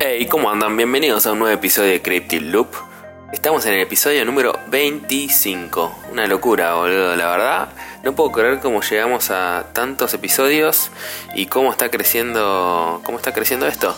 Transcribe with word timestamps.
Hey, 0.00 0.26
¿cómo 0.26 0.50
andan? 0.50 0.76
Bienvenidos 0.76 1.26
a 1.26 1.32
un 1.32 1.38
nuevo 1.38 1.54
episodio 1.54 1.90
de 1.90 2.02
Cryptid 2.02 2.42
Loop. 2.42 2.68
Estamos 3.32 3.64
en 3.66 3.74
el 3.74 3.80
episodio 3.80 4.24
número 4.24 4.58
25. 4.68 5.92
Una 6.12 6.26
locura, 6.26 6.74
boludo, 6.74 7.16
la 7.16 7.28
verdad. 7.28 7.68
No 8.02 8.14
puedo 8.14 8.30
creer 8.32 8.60
cómo 8.60 8.82
llegamos 8.82 9.30
a 9.30 9.66
tantos 9.72 10.14
episodios 10.14 10.90
y 11.34 11.46
cómo 11.46 11.70
está 11.70 11.90
creciendo, 11.90 13.00
cómo 13.04 13.18
está 13.18 13.32
creciendo 13.32 13.66
esto. 13.66 13.96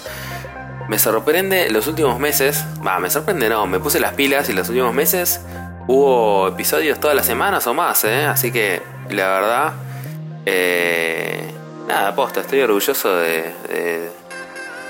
Me 0.88 0.98
sorprende 0.98 1.68
los 1.70 1.86
últimos 1.86 2.20
meses, 2.20 2.64
va, 2.86 2.98
me 3.00 3.10
sorprende 3.10 3.48
no, 3.48 3.66
me 3.66 3.80
puse 3.80 3.98
las 3.98 4.14
pilas 4.14 4.48
y 4.48 4.52
los 4.52 4.68
últimos 4.68 4.94
meses 4.94 5.40
hubo 5.88 6.48
episodios 6.48 7.00
todas 7.00 7.16
las 7.16 7.26
semanas 7.26 7.66
o 7.66 7.74
más, 7.74 8.04
¿eh? 8.04 8.24
Así 8.24 8.52
que 8.52 8.82
la 9.10 9.26
verdad, 9.28 9.72
eh, 10.46 11.50
nada, 11.86 12.14
posta, 12.14 12.40
estoy 12.40 12.60
orgulloso 12.60 13.16
de, 13.16 13.52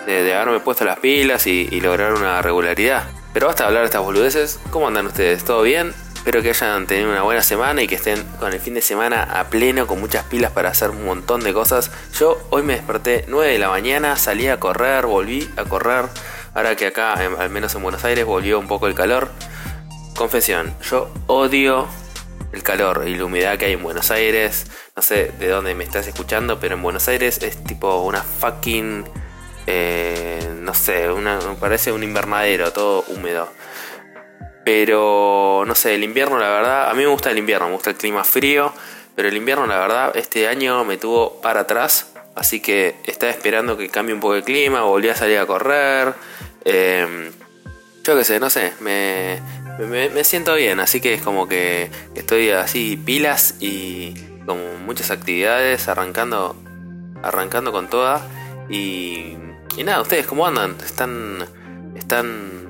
de, 0.06 0.34
haberme 0.34 0.60
puesto 0.60 0.84
las 0.84 0.98
pilas 0.98 1.46
y, 1.46 1.68
y 1.70 1.80
lograr 1.80 2.14
una 2.14 2.42
regularidad. 2.42 3.04
Pero 3.32 3.48
basta 3.48 3.64
de 3.64 3.68
hablar 3.68 3.82
de 3.82 3.86
estas 3.86 4.02
boludeces. 4.02 4.58
¿Cómo 4.70 4.88
andan 4.88 5.06
ustedes? 5.06 5.44
¿Todo 5.44 5.62
bien? 5.62 5.92
Espero 6.26 6.42
que 6.42 6.50
hayan 6.50 6.86
tenido 6.88 7.10
una 7.10 7.22
buena 7.22 7.42
semana 7.42 7.82
y 7.82 7.86
que 7.86 7.94
estén 7.94 8.20
con 8.40 8.52
el 8.52 8.58
fin 8.58 8.74
de 8.74 8.80
semana 8.80 9.22
a 9.22 9.48
pleno, 9.48 9.86
con 9.86 10.00
muchas 10.00 10.24
pilas 10.24 10.50
para 10.50 10.70
hacer 10.70 10.90
un 10.90 11.04
montón 11.04 11.40
de 11.42 11.52
cosas. 11.52 11.92
Yo 12.18 12.42
hoy 12.50 12.62
me 12.64 12.72
desperté 12.72 13.24
9 13.28 13.52
de 13.52 13.58
la 13.60 13.68
mañana, 13.68 14.16
salí 14.16 14.48
a 14.48 14.58
correr, 14.58 15.06
volví 15.06 15.48
a 15.56 15.64
correr. 15.64 16.06
Ahora 16.52 16.74
que 16.74 16.86
acá, 16.88 17.12
al 17.12 17.50
menos 17.50 17.74
en 17.76 17.82
Buenos 17.82 18.04
Aires, 18.04 18.24
volvió 18.24 18.58
un 18.58 18.66
poco 18.66 18.88
el 18.88 18.94
calor. 18.94 19.30
Confesión, 20.16 20.74
yo 20.90 21.12
odio 21.28 21.86
el 22.52 22.62
calor 22.64 23.04
y 23.06 23.14
la 23.14 23.26
humedad 23.26 23.56
que 23.56 23.66
hay 23.66 23.74
en 23.74 23.82
Buenos 23.82 24.10
Aires. 24.10 24.66
No 24.96 25.02
sé 25.02 25.30
de 25.38 25.48
dónde 25.48 25.74
me 25.74 25.84
estás 25.84 26.06
escuchando, 26.06 26.58
pero 26.58 26.74
en 26.74 26.80
Buenos 26.80 27.06
Aires 27.08 27.42
es 27.42 27.62
tipo 27.62 28.00
una 28.00 28.22
fucking... 28.22 29.04
Eh, 29.66 30.40
no 30.62 30.72
sé, 30.72 31.10
una, 31.10 31.38
parece 31.60 31.92
un 31.92 32.02
invernadero, 32.02 32.72
todo 32.72 33.04
húmedo. 33.08 33.52
Pero 34.64 35.64
no 35.66 35.74
sé, 35.74 35.96
el 35.96 36.02
invierno 36.02 36.38
la 36.38 36.48
verdad, 36.48 36.90
a 36.90 36.94
mí 36.94 37.02
me 37.02 37.08
gusta 37.08 37.30
el 37.30 37.36
invierno, 37.36 37.66
me 37.66 37.74
gusta 37.74 37.90
el 37.90 37.96
clima 37.96 38.24
frío, 38.24 38.72
pero 39.14 39.28
el 39.28 39.36
invierno 39.36 39.66
la 39.66 39.78
verdad 39.78 40.16
este 40.16 40.48
año 40.48 40.82
me 40.86 40.96
tuvo 40.96 41.42
para 41.42 41.60
atrás, 41.60 42.14
así 42.34 42.60
que 42.60 42.96
estaba 43.04 43.30
esperando 43.30 43.76
que 43.76 43.90
cambie 43.90 44.14
un 44.14 44.20
poco 44.20 44.36
el 44.36 44.44
clima, 44.44 44.80
volví 44.80 45.10
a 45.10 45.14
salir 45.14 45.36
a 45.36 45.44
correr. 45.44 46.14
Em, 46.64 47.32
yo 48.02 48.16
qué 48.16 48.24
sé, 48.24 48.40
no 48.40 48.48
sé, 48.48 48.72
me, 48.80 49.42
me, 49.78 50.24
siento 50.24 50.54
bien, 50.54 50.80
así 50.80 51.02
que 51.02 51.12
es 51.12 51.20
como 51.20 51.46
que 51.46 51.90
estoy 52.14 52.48
así 52.48 52.96
pilas 52.96 53.56
y 53.60 54.14
con 54.46 54.84
muchas 54.86 55.10
actividades, 55.10 55.88
arrancando, 55.88 56.56
arrancando 57.22 57.72
con 57.72 57.88
toda. 57.88 58.22
Y, 58.68 59.36
y 59.76 59.84
nada, 59.84 60.00
ustedes 60.00 60.26
cómo 60.26 60.46
andan? 60.46 60.76
¿Están, 60.84 61.46
están 61.94 62.66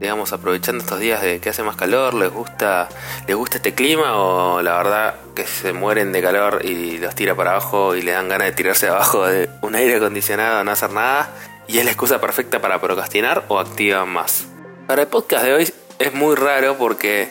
digamos, 0.00 0.32
aprovechando 0.32 0.82
estos 0.82 0.98
días 0.98 1.20
de 1.20 1.40
que 1.40 1.50
hace 1.50 1.62
más 1.62 1.76
calor, 1.76 2.14
les 2.14 2.32
gusta, 2.32 2.88
les 3.26 3.36
gusta 3.36 3.58
este 3.58 3.74
clima 3.74 4.16
o 4.16 4.62
la 4.62 4.78
verdad 4.78 5.14
que 5.34 5.46
se 5.46 5.74
mueren 5.74 6.10
de 6.10 6.22
calor 6.22 6.64
y 6.64 6.96
los 6.96 7.14
tira 7.14 7.34
para 7.34 7.50
abajo 7.50 7.94
y 7.94 8.00
le 8.00 8.12
dan 8.12 8.28
ganas 8.30 8.46
de 8.46 8.52
tirarse 8.52 8.88
abajo 8.88 9.26
de 9.26 9.50
un 9.60 9.74
aire 9.74 9.96
acondicionado 9.96 10.64
no 10.64 10.70
hacer 10.70 10.90
nada 10.90 11.28
y 11.68 11.78
es 11.78 11.84
la 11.84 11.90
excusa 11.90 12.18
perfecta 12.18 12.60
para 12.60 12.80
procrastinar 12.80 13.44
o 13.48 13.58
activan 13.58 14.08
más. 14.08 14.46
Para 14.86 15.02
el 15.02 15.08
podcast 15.08 15.44
de 15.44 15.52
hoy 15.52 15.72
es 15.98 16.14
muy 16.14 16.34
raro 16.34 16.78
porque 16.78 17.30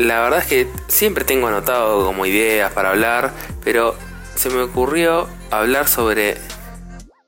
la 0.00 0.20
verdad 0.20 0.40
es 0.40 0.46
que 0.46 0.68
siempre 0.88 1.24
tengo 1.24 1.46
anotado 1.46 2.04
como 2.06 2.24
ideas 2.24 2.72
para 2.72 2.90
hablar, 2.90 3.32
pero 3.62 3.94
se 4.34 4.48
me 4.48 4.62
ocurrió 4.62 5.28
hablar 5.50 5.88
sobre 5.88 6.38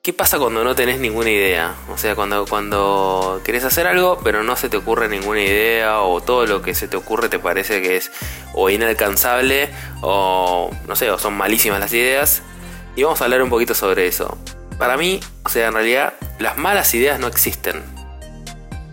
¿Qué 0.00 0.12
pasa 0.12 0.40
cuando 0.40 0.64
no 0.64 0.74
tenés 0.74 0.98
ninguna 0.98 1.30
idea? 1.30 1.76
O 1.88 1.96
sea, 1.96 2.16
cuando, 2.16 2.44
cuando 2.46 3.40
querés 3.44 3.62
hacer 3.62 3.86
algo, 3.86 4.18
pero 4.24 4.42
no 4.42 4.56
se 4.56 4.68
te 4.68 4.76
ocurre 4.76 5.08
ninguna 5.08 5.40
idea, 5.42 6.00
o 6.00 6.20
todo 6.20 6.44
lo 6.44 6.60
que 6.60 6.74
se 6.74 6.88
te 6.88 6.96
ocurre 6.96 7.28
te 7.28 7.38
parece 7.38 7.80
que 7.82 7.98
es 7.98 8.10
o 8.52 8.68
inalcanzable, 8.68 9.68
o 10.00 10.72
no 10.88 10.96
sé, 10.96 11.08
o 11.08 11.20
son 11.20 11.34
malísimas 11.34 11.78
las 11.78 11.92
ideas. 11.92 12.42
Y 12.96 13.04
vamos 13.04 13.20
a 13.20 13.26
hablar 13.26 13.42
un 13.42 13.50
poquito 13.50 13.74
sobre 13.74 14.08
eso. 14.08 14.36
Para 14.76 14.96
mí, 14.96 15.20
o 15.44 15.48
sea, 15.48 15.68
en 15.68 15.74
realidad, 15.74 16.14
las 16.40 16.58
malas 16.58 16.92
ideas 16.94 17.20
no 17.20 17.28
existen. 17.28 17.80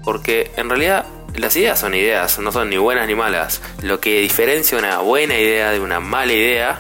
Porque 0.04 0.52
en 0.58 0.70
realidad 0.70 1.06
las 1.36 1.56
ideas 1.56 1.80
son 1.80 1.94
ideas, 1.94 2.40
no 2.40 2.52
son 2.52 2.70
ni 2.70 2.78
buenas 2.78 3.08
ni 3.08 3.16
malas. 3.16 3.62
Lo 3.82 4.00
que 4.00 4.22
diferencia 4.22 4.78
una 4.78 5.00
buena 5.00 5.38
idea 5.38 5.72
de 5.72 5.80
una 5.80 6.00
mala 6.00 6.34
idea 6.34 6.80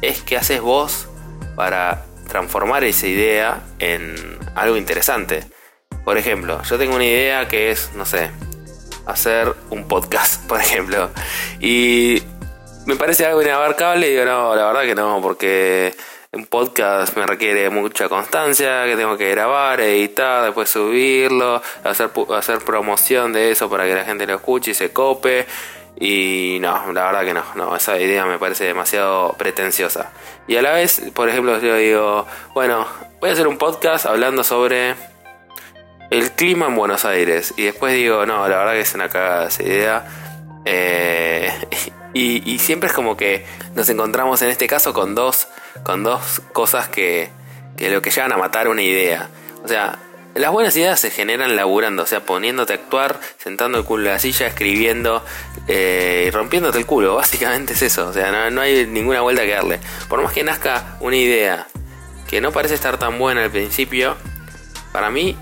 es 0.00 0.22
que 0.22 0.36
haces 0.36 0.60
vos 0.60 1.08
para 1.56 2.04
transformar 2.28 2.84
esa 2.84 3.06
idea 3.06 3.62
en 3.78 4.14
algo 4.54 4.76
interesante. 4.76 5.44
Por 6.04 6.18
ejemplo, 6.18 6.62
yo 6.62 6.78
tengo 6.78 6.96
una 6.96 7.04
idea 7.04 7.46
que 7.48 7.70
es, 7.70 7.90
no 7.94 8.06
sé, 8.06 8.30
hacer 9.06 9.54
un 9.70 9.84
podcast, 9.84 10.42
por 10.48 10.60
ejemplo. 10.60 11.10
Y 11.60 12.22
me 12.86 12.96
parece 12.96 13.26
algo 13.26 13.42
inabarcable 13.42 14.08
y 14.08 14.10
digo, 14.10 14.24
no, 14.24 14.54
la 14.54 14.66
verdad 14.66 14.82
que 14.82 14.94
no, 14.94 15.20
porque 15.22 15.94
un 16.32 16.46
podcast 16.46 17.16
me 17.16 17.26
requiere 17.26 17.68
mucha 17.70 18.08
constancia, 18.08 18.84
que 18.86 18.96
tengo 18.96 19.16
que 19.16 19.30
grabar, 19.30 19.80
editar, 19.80 20.44
después 20.44 20.70
subirlo, 20.70 21.62
hacer, 21.84 22.10
hacer 22.34 22.58
promoción 22.60 23.32
de 23.32 23.50
eso 23.50 23.68
para 23.68 23.84
que 23.84 23.94
la 23.94 24.04
gente 24.04 24.26
lo 24.26 24.34
escuche 24.34 24.72
y 24.72 24.74
se 24.74 24.92
cope. 24.92 25.46
Y 26.00 26.58
no, 26.60 26.92
la 26.92 27.04
verdad 27.04 27.24
que 27.24 27.34
no, 27.34 27.44
no, 27.54 27.76
esa 27.76 28.00
idea 28.00 28.24
me 28.24 28.38
parece 28.38 28.64
demasiado 28.64 29.34
pretenciosa. 29.34 30.10
Y 30.48 30.56
a 30.56 30.62
la 30.62 30.72
vez, 30.72 31.02
por 31.14 31.28
ejemplo, 31.28 31.60
yo 31.60 31.76
digo, 31.76 32.26
bueno, 32.54 32.86
voy 33.20 33.30
a 33.30 33.32
hacer 33.34 33.46
un 33.46 33.58
podcast 33.58 34.06
hablando 34.06 34.42
sobre 34.42 34.94
el 36.10 36.32
clima 36.32 36.66
en 36.66 36.76
Buenos 36.76 37.04
Aires. 37.04 37.54
Y 37.56 37.64
después 37.64 37.94
digo, 37.94 38.24
no, 38.26 38.48
la 38.48 38.56
verdad 38.56 38.72
que 38.72 38.80
es 38.80 38.94
una 38.94 39.08
cagada 39.10 39.48
esa 39.48 39.62
idea. 39.62 40.04
Eh, 40.64 41.52
y, 42.14 42.58
siempre 42.58 42.88
es 42.88 42.94
como 42.94 43.16
que 43.16 43.44
nos 43.74 43.88
encontramos 43.88 44.42
en 44.42 44.48
este 44.48 44.66
caso 44.66 44.92
con 44.92 45.14
dos, 45.14 45.48
con 45.82 46.02
dos 46.02 46.42
cosas 46.52 46.88
que, 46.88 47.30
que 47.76 47.90
lo 47.90 48.02
que 48.02 48.10
llevan 48.10 48.32
a 48.32 48.36
matar 48.36 48.68
una 48.68 48.82
idea. 48.82 49.28
O 49.64 49.68
sea, 49.68 49.98
las 50.34 50.50
buenas 50.50 50.74
ideas 50.76 50.98
se 50.98 51.10
generan 51.10 51.56
laburando, 51.56 52.02
o 52.04 52.06
sea, 52.06 52.20
poniéndote 52.20 52.72
a 52.72 52.76
actuar, 52.76 53.20
sentando 53.38 53.78
el 53.78 53.84
culo 53.84 54.06
en 54.06 54.12
la 54.12 54.18
silla, 54.18 54.46
escribiendo 54.46 55.24
eh, 55.68 56.24
y 56.26 56.30
rompiéndote 56.30 56.78
el 56.78 56.86
culo. 56.86 57.14
Básicamente 57.16 57.74
es 57.74 57.82
eso, 57.82 58.08
o 58.08 58.12
sea, 58.12 58.50
no, 58.50 58.60
hay 58.60 58.86
ninguna 58.86 59.20
vuelta 59.20 59.42
que 59.42 59.50
darle. 59.50 59.80
Por 60.08 60.22
más 60.22 60.32
que 60.32 60.42
nazca 60.42 60.96
una 61.00 61.16
idea 61.16 61.66
que 62.28 62.40
no 62.40 62.50
parece 62.50 62.74
estar 62.74 62.98
tan 62.98 63.18
buena 63.18 63.44
al 63.44 63.50
principio, 63.50 64.16
para 64.92 65.10
mí 65.10 65.36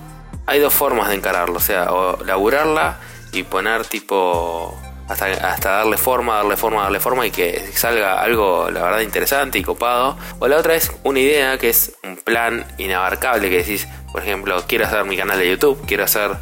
hay 0.46 0.58
dos 0.58 0.74
formas 0.74 1.08
de 1.08 1.14
encararlo, 1.14 1.56
o 1.56 1.60
sea, 1.60 1.92
o 1.92 2.24
laburarla 2.24 2.98
y 3.32 3.44
poner 3.44 3.86
tipo 3.86 4.76
hasta, 5.10 5.70
darle 5.70 5.96
forma, 5.96 6.36
darle 6.36 6.56
forma, 6.56 6.82
darle 6.82 7.00
forma 7.00 7.26
y 7.26 7.30
que 7.30 7.70
salga 7.74 8.20
algo, 8.22 8.70
la 8.70 8.82
verdad, 8.82 9.00
interesante 9.00 9.58
y 9.58 9.62
copado. 9.62 10.16
O 10.38 10.48
la 10.48 10.56
otra 10.56 10.74
es 10.74 10.92
una 11.02 11.18
idea 11.18 11.58
que 11.58 11.68
es 11.68 11.96
un 12.04 12.16
plan 12.16 12.64
inabarcable 12.78 13.50
que 13.50 13.58
decís, 13.58 13.88
por 14.12 14.22
ejemplo, 14.22 14.62
quiero 14.68 14.86
hacer 14.86 15.04
mi 15.04 15.16
canal 15.16 15.38
de 15.38 15.50
YouTube, 15.50 15.84
quiero 15.86 16.04
hacer 16.04 16.36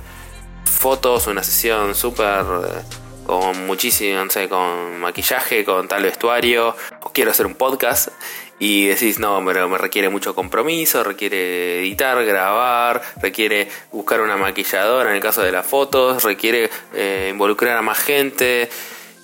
fotos, 0.64 1.26
una 1.26 1.42
sesión 1.42 1.94
súper 1.94 2.44
eh, 2.44 2.82
con 3.26 3.66
muchísimo, 3.66 4.24
no 4.24 4.30
sé, 4.30 4.48
con 4.48 5.00
maquillaje, 5.00 5.64
con 5.64 5.88
tal 5.88 6.02
vestuario, 6.02 6.76
o 7.02 7.12
quiero 7.12 7.30
hacer 7.30 7.46
un 7.46 7.54
podcast 7.54 8.08
y 8.58 8.86
decís, 8.86 9.18
no, 9.18 9.42
pero 9.44 9.68
me 9.68 9.78
requiere 9.78 10.08
mucho 10.08 10.34
compromiso, 10.34 11.04
requiere 11.04 11.80
editar, 11.80 12.24
grabar, 12.24 13.02
requiere 13.22 13.68
buscar 13.92 14.20
una 14.20 14.36
maquilladora 14.36 15.10
en 15.10 15.16
el 15.16 15.22
caso 15.22 15.42
de 15.42 15.52
las 15.52 15.66
fotos, 15.66 16.24
requiere 16.24 16.70
eh, 16.94 17.28
involucrar 17.30 17.76
a 17.76 17.82
más 17.82 17.98
gente 17.98 18.68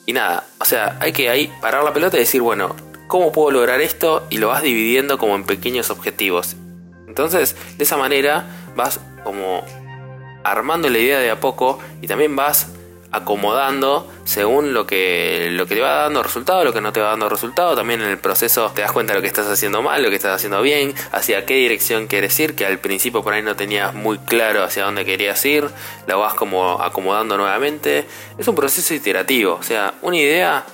y 0.06 0.12
nada, 0.12 0.46
o 0.60 0.64
sea, 0.64 0.98
hay 1.00 1.12
que 1.12 1.30
ahí 1.30 1.52
parar 1.60 1.82
la 1.82 1.92
pelota 1.92 2.16
y 2.16 2.20
decir, 2.20 2.42
bueno, 2.42 2.76
¿cómo 3.08 3.32
puedo 3.32 3.50
lograr 3.50 3.80
esto? 3.80 4.26
Y 4.30 4.38
lo 4.38 4.48
vas 4.48 4.62
dividiendo 4.62 5.19
como 5.19 5.34
en 5.34 5.44
pequeños 5.44 5.90
objetivos. 5.90 6.56
Entonces, 7.08 7.56
de 7.76 7.84
esa 7.84 7.96
manera 7.96 8.44
vas 8.76 9.00
como 9.25 9.64
armando 10.44 10.88
la 10.90 10.98
idea 10.98 11.19
de 11.19 11.30
a 11.30 11.40
poco 11.40 11.78
y 12.02 12.06
también 12.06 12.37
vas 12.37 12.69
acomodando 13.14 14.11
según 14.25 14.75
lo 14.75 14.87
que, 14.87 15.49
lo 15.52 15.66
que 15.66 15.76
te 15.76 15.81
va 15.81 16.02
dando 16.02 16.22
resultado, 16.22 16.64
lo 16.64 16.72
que 16.72 16.81
no 16.81 16.93
te 16.93 17.00
va 17.00 17.11
dando 17.11 17.28
resultado. 17.28 17.76
También 17.76 18.02
en 18.02 18.08
el 18.08 18.19
proceso 18.19 18.72
te 18.75 18.82
das 18.82 18.93
cuenta 18.93 19.12
de 19.12 19.19
lo 19.19 19.22
que 19.22 19.28
estás 19.28 19.46
haciendo 19.46 19.82
mal, 19.82 20.02
lo 20.02 20.11
que 20.11 20.16
estás 20.16 20.34
haciendo 20.34 20.61
bien, 20.62 20.94
hacia 21.12 21.46
qué 21.46 21.55
dirección 21.55 22.06
quieres 22.06 22.38
ir, 22.40 22.55
que 22.55 22.66
al 22.66 22.78
principio 22.78 23.22
por 23.22 23.34
ahí 23.34 23.43
no 23.43 23.56
tenías 23.56 23.94
muy 23.94 24.19
claro 24.19 24.64
hacia 24.64 24.84
dónde 24.84 25.05
querías 25.05 25.44
ir, 25.44 25.69
lo 26.06 26.19
vas 26.19 26.34
como 26.34 26.82
acomodando 26.82 27.37
nuevamente. 27.37 28.06
Es 28.38 28.49
un 28.49 28.55
proceso 28.55 28.94
iterativo, 28.94 29.55
o 29.55 29.62
sea, 29.62 29.94
una 30.02 30.16
idea 30.16 30.64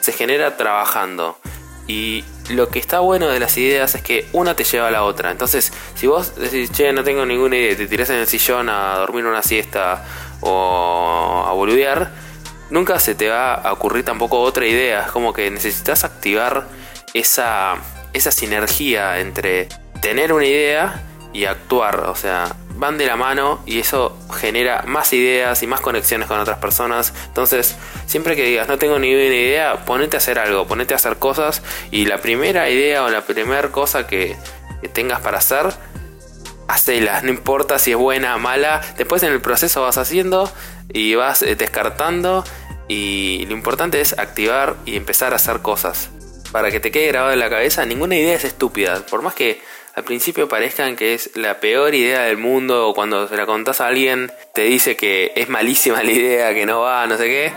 se 0.00 0.12
genera 0.12 0.56
trabajando. 0.56 1.38
Y 1.86 2.24
lo 2.50 2.68
que 2.68 2.78
está 2.78 3.00
bueno 3.00 3.28
de 3.28 3.40
las 3.40 3.56
ideas 3.58 3.94
es 3.94 4.02
que 4.02 4.26
una 4.32 4.54
te 4.54 4.64
lleva 4.64 4.88
a 4.88 4.90
la 4.90 5.04
otra. 5.04 5.30
Entonces, 5.30 5.72
si 5.94 6.06
vos 6.06 6.36
decís, 6.36 6.70
che, 6.70 6.92
no 6.92 7.02
tengo 7.04 7.26
ninguna 7.26 7.56
idea, 7.56 7.76
te 7.76 7.86
tirás 7.86 8.10
en 8.10 8.16
el 8.16 8.26
sillón 8.26 8.68
a 8.68 8.96
dormir 8.98 9.26
una 9.26 9.42
siesta 9.42 10.04
o 10.42 11.44
a 11.48 11.52
boludear, 11.52 12.10
nunca 12.70 13.00
se 13.00 13.14
te 13.14 13.28
va 13.28 13.54
a 13.54 13.72
ocurrir 13.72 14.04
tampoco 14.04 14.40
otra 14.40 14.66
idea. 14.66 15.06
Es 15.06 15.10
como 15.10 15.32
que 15.32 15.50
necesitas 15.50 16.04
activar 16.04 16.66
esa, 17.14 17.76
esa 18.12 18.30
sinergia 18.30 19.18
entre 19.20 19.68
tener 20.00 20.32
una 20.32 20.44
idea 20.44 21.02
y 21.32 21.46
actuar, 21.46 22.00
o 22.00 22.14
sea, 22.14 22.54
van 22.74 22.98
de 22.98 23.06
la 23.06 23.16
mano 23.16 23.62
y 23.64 23.78
eso 23.78 24.16
genera 24.34 24.82
más 24.86 25.12
ideas 25.12 25.62
y 25.62 25.66
más 25.66 25.80
conexiones 25.80 26.28
con 26.28 26.38
otras 26.38 26.58
personas. 26.58 27.14
Entonces, 27.28 27.76
siempre 28.06 28.36
que 28.36 28.44
digas 28.44 28.68
no 28.68 28.78
tengo 28.78 28.98
ni 28.98 29.08
idea, 29.10 29.84
ponete 29.84 30.16
a 30.16 30.18
hacer 30.18 30.38
algo, 30.38 30.66
ponete 30.66 30.94
a 30.94 30.96
hacer 30.96 31.16
cosas 31.16 31.62
y 31.90 32.04
la 32.06 32.18
primera 32.18 32.68
idea 32.68 33.04
o 33.04 33.08
la 33.08 33.22
primera 33.22 33.68
cosa 33.68 34.06
que, 34.06 34.36
tengas 34.92 35.20
para 35.20 35.38
hacer, 35.38 35.72
hacela, 36.72 37.20
no 37.22 37.30
importa 37.30 37.78
si 37.78 37.92
es 37.92 37.96
buena 37.96 38.36
o 38.36 38.38
mala, 38.38 38.80
después 38.96 39.22
en 39.22 39.32
el 39.32 39.40
proceso 39.40 39.82
vas 39.82 39.98
haciendo 39.98 40.50
y 40.92 41.14
vas 41.14 41.42
eh, 41.42 41.54
descartando 41.54 42.44
y 42.88 43.46
lo 43.46 43.54
importante 43.54 44.00
es 44.00 44.18
activar 44.18 44.76
y 44.86 44.96
empezar 44.96 45.32
a 45.32 45.36
hacer 45.36 45.60
cosas. 45.60 46.10
Para 46.50 46.70
que 46.70 46.80
te 46.80 46.90
quede 46.90 47.08
grabado 47.08 47.32
en 47.32 47.38
la 47.38 47.48
cabeza, 47.48 47.84
ninguna 47.86 48.16
idea 48.16 48.34
es 48.34 48.44
estúpida, 48.44 49.04
por 49.06 49.22
más 49.22 49.34
que 49.34 49.60
al 49.94 50.04
principio 50.04 50.48
parezcan 50.48 50.96
que 50.96 51.14
es 51.14 51.30
la 51.34 51.60
peor 51.60 51.94
idea 51.94 52.22
del 52.22 52.38
mundo 52.38 52.88
o 52.88 52.94
cuando 52.94 53.28
se 53.28 53.36
la 53.36 53.44
contás 53.44 53.82
a 53.82 53.88
alguien 53.88 54.32
te 54.54 54.62
dice 54.62 54.96
que 54.96 55.32
es 55.36 55.48
malísima 55.50 56.02
la 56.02 56.10
idea, 56.10 56.54
que 56.54 56.66
no 56.66 56.80
va, 56.80 57.06
no 57.06 57.16
sé 57.16 57.24
qué. 57.24 57.52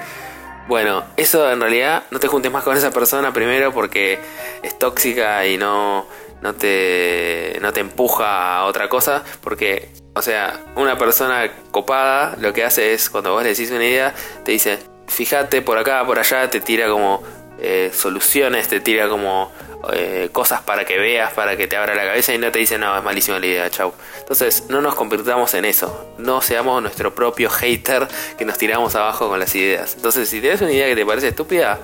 Bueno, 0.68 1.04
eso 1.16 1.52
en 1.52 1.62
realidad 1.62 2.04
no 2.10 2.20
te 2.20 2.28
juntes 2.28 2.52
más 2.52 2.64
con 2.64 2.76
esa 2.76 2.92
persona 2.92 3.32
primero 3.32 3.72
porque 3.72 4.20
es 4.64 4.78
tóxica 4.80 5.46
y 5.46 5.58
no, 5.58 6.08
no, 6.42 6.54
te, 6.56 7.58
no 7.62 7.74
te 7.74 7.80
empuja 7.80 8.58
a 8.58 8.66
otra 8.66 8.90
cosa. 8.90 9.24
Porque, 9.42 9.90
o 10.14 10.22
sea, 10.22 10.60
una 10.76 10.98
persona 10.98 11.52
copada 11.72 12.36
lo 12.40 12.54
que 12.54 12.64
hace 12.64 12.94
es 12.94 13.10
cuando 13.10 13.34
vos 13.34 13.44
le 13.44 13.50
decís 13.50 13.72
una 13.72 13.86
idea, 13.86 14.14
te 14.44 14.52
dice, 14.52 14.80
fíjate 15.08 15.62
por 15.62 15.78
acá, 15.78 16.06
por 16.06 16.20
allá, 16.20 16.50
te 16.50 16.62
tira 16.62 16.88
como 16.90 17.24
eh, 17.60 17.92
soluciones, 17.94 18.68
te 18.68 18.80
tira 18.80 19.08
como 19.08 19.52
eh, 19.94 20.30
cosas 20.32 20.62
para 20.62 20.84
que 20.84 20.98
veas, 20.98 21.32
para 21.34 21.56
que 21.56 21.68
te 21.68 21.78
abra 21.78 21.94
la 21.94 22.06
cabeza 22.06 22.34
y 22.34 22.38
no 22.38 22.52
te 22.52 22.60
dice, 22.60 22.78
no, 22.78 22.98
es 22.98 23.04
malísima 23.04 23.40
la 23.40 23.46
idea, 23.46 23.70
chau. 23.70 23.94
Entonces, 24.20 24.66
no 24.70 24.82
nos 24.82 24.96
convirtamos 24.96 25.54
en 25.54 25.66
eso. 25.66 26.14
No 26.18 26.42
seamos 26.42 26.82
nuestro 26.82 27.14
propio 27.14 27.50
hater 27.50 28.08
que 28.38 28.46
nos 28.46 28.58
tiramos 28.58 28.96
abajo 28.96 29.30
con 29.30 29.40
las 29.40 29.54
ideas. 29.56 29.94
Entonces, 29.96 30.28
si 30.28 30.42
tienes 30.42 30.62
una 30.62 30.72
idea 30.72 30.88
que 30.88 30.96
te 30.96 31.06
parece 31.06 31.28
estúpida, 31.28 31.80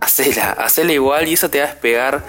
hacela, 0.00 0.52
hacela 0.52 0.92
igual 0.92 1.28
y 1.28 1.34
eso 1.34 1.48
te 1.48 1.60
va 1.60 1.66
a 1.66 1.68
despegar, 1.68 2.24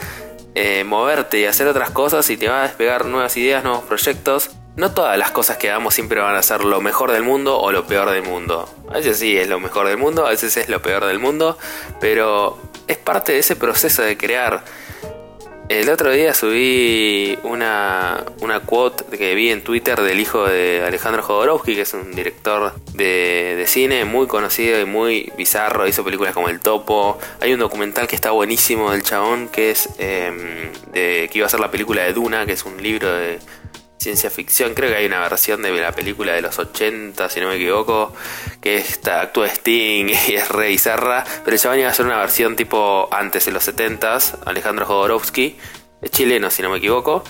eh, 0.55 0.83
moverte 0.83 1.39
y 1.39 1.45
hacer 1.45 1.67
otras 1.67 1.91
cosas 1.91 2.29
y 2.29 2.37
te 2.37 2.49
va 2.49 2.61
a 2.61 2.67
despegar 2.67 3.05
nuevas 3.05 3.37
ideas, 3.37 3.63
nuevos 3.63 3.83
proyectos. 3.83 4.51
No 4.75 4.91
todas 4.93 5.17
las 5.17 5.31
cosas 5.31 5.57
que 5.57 5.69
hagamos 5.69 5.93
siempre 5.93 6.21
van 6.21 6.35
a 6.35 6.43
ser 6.43 6.63
lo 6.63 6.81
mejor 6.81 7.11
del 7.11 7.23
mundo 7.23 7.59
o 7.59 7.71
lo 7.71 7.85
peor 7.85 8.09
del 8.09 8.23
mundo. 8.23 8.69
A 8.89 8.93
veces 8.93 9.19
sí 9.19 9.37
es 9.37 9.47
lo 9.47 9.59
mejor 9.59 9.87
del 9.87 9.97
mundo, 9.97 10.25
a 10.25 10.29
veces 10.29 10.55
es 10.57 10.69
lo 10.69 10.81
peor 10.81 11.05
del 11.05 11.19
mundo, 11.19 11.57
pero 11.99 12.57
es 12.87 12.97
parte 12.97 13.33
de 13.33 13.39
ese 13.39 13.55
proceso 13.55 14.01
de 14.01 14.17
crear. 14.17 14.63
El 15.71 15.87
otro 15.87 16.11
día 16.11 16.33
subí 16.33 17.39
una, 17.43 18.25
una 18.41 18.59
quote 18.59 19.05
que 19.17 19.33
vi 19.35 19.51
en 19.51 19.63
Twitter 19.63 20.01
del 20.01 20.19
hijo 20.19 20.45
de 20.45 20.83
Alejandro 20.85 21.23
Jodorowsky, 21.23 21.75
que 21.75 21.81
es 21.83 21.93
un 21.93 22.11
director 22.11 22.73
de, 22.93 23.63
cine 23.67 24.03
muy 24.03 24.27
conocido 24.27 24.81
y 24.81 24.83
muy 24.83 25.31
bizarro. 25.37 25.87
Hizo 25.87 26.03
películas 26.03 26.33
como 26.33 26.49
El 26.49 26.59
Topo. 26.59 27.17
Hay 27.39 27.53
un 27.53 27.61
documental 27.61 28.05
que 28.09 28.17
está 28.17 28.31
buenísimo 28.31 28.91
del 28.91 29.01
chabón, 29.03 29.47
que 29.47 29.71
es 29.71 29.87
em, 29.97 30.73
de, 30.91 31.29
que 31.31 31.37
iba 31.37 31.47
a 31.47 31.49
ser 31.49 31.61
la 31.61 31.71
película 31.71 32.03
de 32.03 32.11
Duna, 32.11 32.45
que 32.45 32.51
es 32.51 32.65
un 32.65 32.83
libro 32.83 33.09
de 33.09 33.39
ciencia 34.01 34.31
ficción. 34.31 34.73
Creo 34.73 34.89
que 34.89 34.95
hay 34.95 35.05
una 35.05 35.19
versión 35.19 35.61
de 35.61 35.71
la 35.71 35.91
película 35.91 36.33
de 36.33 36.41
los 36.41 36.57
80, 36.57 37.29
si 37.29 37.39
no 37.39 37.49
me 37.49 37.55
equivoco, 37.55 38.13
que 38.59 38.77
está, 38.77 39.21
actúa 39.21 39.47
Sting 39.47 40.07
y 40.27 40.33
es 40.33 40.49
re 40.49 40.69
bizarra. 40.69 41.23
Pero 41.45 41.55
ya 41.55 41.77
iba 41.77 41.89
a 41.89 41.93
ser 41.93 42.07
una 42.07 42.17
versión 42.17 42.55
tipo 42.55 43.07
antes, 43.11 43.45
de 43.45 43.51
los 43.51 43.67
70s, 43.67 44.39
Alejandro 44.45 44.87
Jodorowsky, 44.87 45.55
es 46.01 46.09
chileno, 46.09 46.49
si 46.49 46.63
no 46.63 46.71
me 46.71 46.79
equivoco. 46.79 47.23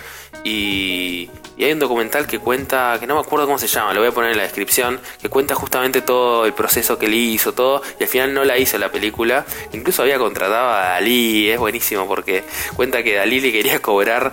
Y, 0.45 1.29
y, 1.57 1.65
hay 1.65 1.73
un 1.73 1.79
documental 1.79 2.25
que 2.25 2.39
cuenta, 2.39 2.95
que 3.01 3.05
no 3.05 3.15
me 3.15 3.21
acuerdo 3.21 3.45
cómo 3.45 3.59
se 3.59 3.67
llama, 3.67 3.93
lo 3.93 3.99
voy 3.99 4.09
a 4.09 4.13
poner 4.13 4.31
en 4.31 4.37
la 4.37 4.43
descripción, 4.43 5.01
que 5.21 5.27
cuenta 5.27 5.55
justamente 5.55 6.01
todo 6.01 6.45
el 6.45 6.53
proceso 6.53 6.97
que 6.97 7.07
él 7.07 7.15
hizo, 7.15 7.53
todo, 7.53 7.81
y 7.99 8.03
al 8.03 8.09
final 8.09 8.33
no 8.33 8.45
la 8.45 8.57
hizo 8.57 8.77
la 8.77 8.89
película. 8.89 9.45
Incluso 9.73 10.03
había 10.03 10.17
contratado 10.17 10.69
a 10.69 10.79
Dalí, 10.91 11.49
es 11.49 11.59
buenísimo 11.59 12.07
porque 12.07 12.45
cuenta 12.77 13.03
que 13.03 13.15
Dalí 13.15 13.41
le 13.41 13.51
quería 13.51 13.79
cobrar... 13.81 14.31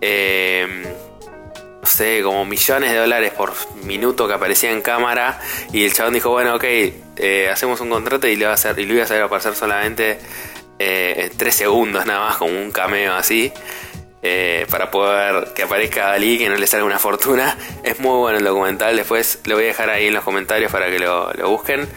Eh, 0.00 1.01
no 1.82 1.88
sé, 1.88 2.22
como 2.22 2.44
millones 2.44 2.92
de 2.92 2.96
dólares 2.96 3.32
por 3.32 3.52
minuto 3.82 4.28
que 4.28 4.34
aparecía 4.34 4.70
en 4.70 4.82
cámara. 4.82 5.40
Y 5.72 5.84
el 5.84 5.92
chabón 5.92 6.14
dijo, 6.14 6.30
bueno, 6.30 6.54
ok, 6.54 6.64
eh, 6.64 7.50
hacemos 7.52 7.80
un 7.80 7.90
contrato 7.90 8.28
y, 8.28 8.36
le 8.36 8.44
va 8.44 8.52
a 8.52 8.54
hacer, 8.54 8.78
y 8.78 8.86
lo 8.86 8.94
iba 8.94 9.02
a 9.02 9.04
hacer 9.04 9.20
aparecer 9.20 9.56
solamente 9.56 10.18
eh, 10.78 11.30
tres 11.36 11.56
segundos 11.56 12.06
nada 12.06 12.20
más, 12.28 12.36
como 12.36 12.52
un 12.52 12.70
cameo 12.70 13.14
así. 13.14 13.52
Eh, 14.24 14.64
para 14.70 14.92
poder 14.92 15.52
que 15.54 15.64
aparezca 15.64 16.06
Dalí, 16.06 16.38
que 16.38 16.48
no 16.48 16.54
le 16.54 16.68
salga 16.68 16.86
una 16.86 17.00
fortuna. 17.00 17.58
Es 17.82 17.98
muy 17.98 18.16
bueno 18.16 18.38
el 18.38 18.44
documental, 18.44 18.94
después 18.94 19.40
lo 19.46 19.56
voy 19.56 19.64
a 19.64 19.66
dejar 19.68 19.90
ahí 19.90 20.06
en 20.06 20.14
los 20.14 20.22
comentarios 20.22 20.70
para 20.70 20.88
que 20.88 21.00
lo, 21.00 21.32
lo 21.32 21.50
busquen. 21.50 21.88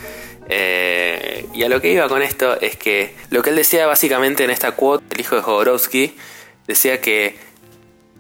y 0.50 1.64
a 1.64 1.70
lo 1.70 1.80
que 1.80 1.92
iba 1.92 2.08
con 2.08 2.24
esto 2.24 2.60
es 2.60 2.76
que 2.76 3.14
lo 3.30 3.44
que 3.44 3.52
él 3.52 3.56
decía 3.56 3.86
básicamente 3.86 4.44
en 4.44 4.50
esta 4.50 4.72
quote, 4.72 5.06
el 5.14 5.22
hijo 5.22 5.36
de 5.36 5.44
Jodorowsky, 5.44 6.18
decía 6.66 7.02
que 7.02 7.38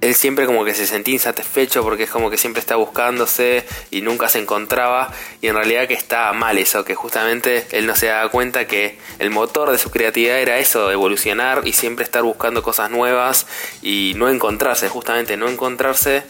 él 0.05 0.13
siempre 0.13 0.45
como 0.45 0.63
que 0.63 0.75
se 0.75 0.85
sentía 0.85 1.15
insatisfecho 1.15 1.81
porque 1.81 2.03
es 2.03 2.11
como 2.11 2.29
que 2.29 2.37
siempre 2.37 2.59
está 2.59 2.75
buscándose 2.75 3.65
y 3.89 4.01
nunca 4.01 4.29
se 4.29 4.39
encontraba 4.39 5.11
y 5.41 5.47
en 5.47 5.55
realidad 5.55 5.87
que 5.87 5.95
está 5.95 6.31
mal 6.33 6.59
eso, 6.59 6.85
que 6.85 6.93
justamente 6.93 7.65
él 7.71 7.87
no 7.87 7.95
se 7.95 8.07
daba 8.07 8.29
cuenta 8.29 8.67
que 8.67 8.99
el 9.17 9.31
motor 9.31 9.71
de 9.71 9.79
su 9.79 9.89
creatividad 9.89 10.39
era 10.39 10.59
eso, 10.59 10.91
evolucionar 10.91 11.67
y 11.67 11.73
siempre 11.73 12.05
estar 12.05 12.21
buscando 12.21 12.61
cosas 12.61 12.91
nuevas 12.91 13.47
y 13.81 14.13
no 14.15 14.29
encontrarse, 14.29 14.89
justamente 14.89 15.37
no 15.37 15.49
encontrarse 15.49 16.23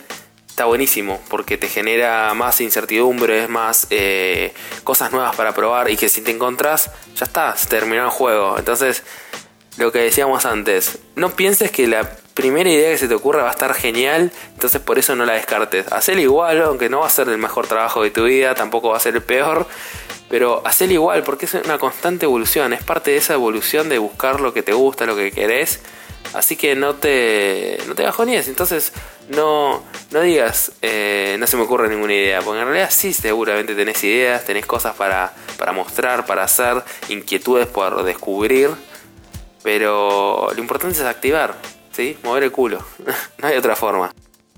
está 0.48 0.64
buenísimo 0.64 1.20
porque 1.28 1.58
te 1.58 1.68
genera 1.68 2.34
más 2.34 2.62
incertidumbre, 2.62 3.50
más 3.50 3.88
eh, 3.90 4.54
cosas 4.86 5.12
nuevas 5.12 5.36
para 5.36 5.54
probar 5.54 5.92
y 5.92 5.98
que 5.98 6.08
si 6.08 6.22
te 6.22 6.32
encontrás 6.32 6.92
ya 7.14 7.26
está, 7.26 7.58
se 7.58 7.68
terminó 7.68 8.06
el 8.06 8.10
juego. 8.10 8.58
Entonces, 8.58 9.04
lo 9.76 9.92
que 9.92 10.00
decíamos 10.00 10.46
antes, 10.46 11.00
no 11.18 11.32
pienses 11.32 11.72
que 11.72 11.88
la 11.88 12.10
primera 12.36 12.70
idea 12.70 12.92
que 12.92 12.98
se 12.98 13.08
te 13.08 13.16
ocurra 13.16 13.42
va 13.44 13.50
a 13.50 13.54
estar 13.54 13.74
genial, 13.74 14.32
entonces 14.54 14.82
por 14.82 15.00
eso 15.00 15.16
no 15.16 15.26
la 15.26 15.34
descartes. 15.34 15.92
Hacelo 15.92 16.22
igual, 16.22 16.62
aunque 16.62 16.90
no 16.90 17.00
va 17.00 17.08
a 17.08 17.10
ser 17.10 17.30
el 17.30 17.38
mejor 17.38 17.66
trabajo 17.66 18.04
de 18.04 18.12
tu 18.12 18.26
vida, 18.26 18.54
tampoco 18.54 18.90
va 18.90 18.98
a 18.98 19.00
ser 19.00 19.16
el 19.16 19.24
peor, 19.24 19.66
pero 20.30 20.62
hacelo 20.66 20.94
igual 20.94 21.24
porque 21.24 21.46
es 21.46 21.54
una 21.54 21.80
constante 21.80 22.26
evolución, 22.26 22.74
es 22.74 22.84
parte 22.84 23.12
de 23.12 23.18
esa 23.18 23.34
evolución 23.34 23.88
de 23.88 23.98
buscar 23.98 24.42
lo 24.42 24.54
que 24.54 24.64
te 24.64 24.74
gusta, 24.74 25.06
lo 25.06 25.16
que 25.16 25.32
querés. 25.32 25.80
Así 26.34 26.58
que 26.58 26.76
no 26.76 26.96
te, 26.96 27.78
no 27.88 27.96
te 27.96 28.04
bajoníes, 28.04 28.50
entonces 28.50 28.92
no, 29.30 29.82
no 30.12 30.22
digas, 30.22 30.74
eh, 30.82 31.38
no 31.40 31.48
se 31.48 31.56
me 31.56 31.64
ocurre 31.64 31.88
ninguna 31.88 32.14
idea, 32.14 32.42
porque 32.42 32.60
en 32.60 32.66
realidad 32.66 32.90
sí, 32.92 33.14
seguramente 33.14 33.76
tenés 33.76 34.04
ideas, 34.04 34.44
tenés 34.44 34.66
cosas 34.66 34.96
para, 34.96 35.32
para 35.58 35.72
mostrar, 35.72 36.26
para 36.26 36.44
hacer, 36.44 36.84
inquietudes 37.08 37.68
por 37.68 38.04
descubrir, 38.04 38.72
pero 39.64 40.50
lo 40.54 40.60
importante 40.60 40.98
es 40.98 41.06
activar, 41.06 41.56
¿sí? 41.96 42.18
Mover 42.24 42.44
el 42.44 42.52
culo. 42.52 42.84
no 43.38 43.48
hay 43.48 43.56
otra 43.56 43.76
forma. 43.76 44.12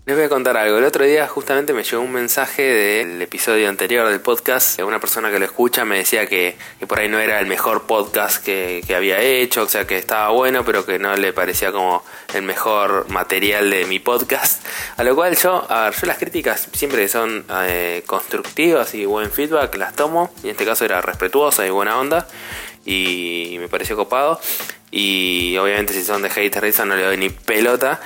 Les 0.08 0.16
voy 0.16 0.24
a 0.24 0.30
contar 0.30 0.56
algo. 0.56 0.78
El 0.78 0.86
otro 0.86 1.04
día 1.04 1.28
justamente 1.28 1.74
me 1.74 1.84
llegó 1.84 2.02
un 2.02 2.14
mensaje 2.14 2.62
del 2.62 3.22
episodio 3.22 3.68
anterior 3.68 4.08
del 4.08 4.22
podcast. 4.22 4.80
Una 4.80 5.02
persona 5.02 5.30
que 5.30 5.38
lo 5.38 5.44
escucha 5.44 5.84
me 5.84 5.98
decía 5.98 6.28
que, 6.28 6.56
por 6.88 7.00
ahí 7.00 7.10
no 7.10 7.20
era 7.20 7.42
el 7.42 7.46
mejor 7.46 7.84
podcast 7.88 8.42
que, 8.42 8.82
había 8.96 9.20
hecho, 9.20 9.64
o 9.64 9.68
sea 9.68 9.86
que 9.86 9.98
estaba 9.98 10.30
bueno, 10.30 10.64
pero 10.64 10.86
que 10.86 10.98
no 10.98 11.14
le 11.18 11.34
parecía 11.34 11.74
como 11.74 12.06
el 12.34 12.44
mejor 12.44 13.10
material 13.10 13.70
de 13.70 13.84
mi 13.84 14.00
podcast. 14.00 14.66
A 14.96 15.04
lo 15.04 15.14
cual 15.14 15.36
yo, 15.36 15.70
a 15.70 15.90
ver, 15.90 15.96
yo 16.00 16.08
las 16.08 16.18
críticas 16.18 16.70
siempre 16.72 17.06
son 17.10 17.44
eh, 17.64 18.02
constructivas 18.06 18.96
y 18.96 19.04
buen 19.06 19.30
feedback 19.30 19.76
las 19.76 19.94
tomo. 19.94 20.32
Y 20.42 20.46
en 20.46 20.52
este 20.52 20.64
caso 20.64 20.86
era 20.86 21.02
respetuosa 21.02 21.68
y 21.68 21.70
buena 21.70 22.00
onda. 22.00 22.26
Y 22.88 23.58
me 23.60 23.68
pareció 23.68 23.96
copado. 23.96 24.40
Y 24.90 25.58
obviamente 25.58 25.94
si 25.94 26.04
son 26.04 26.22
de 26.22 26.30
hater 26.30 26.64
risa 26.64 26.86
no 26.86 26.96
le 26.96 27.04
doy 27.04 27.18
ni 27.18 27.30
pelota. 27.30 28.00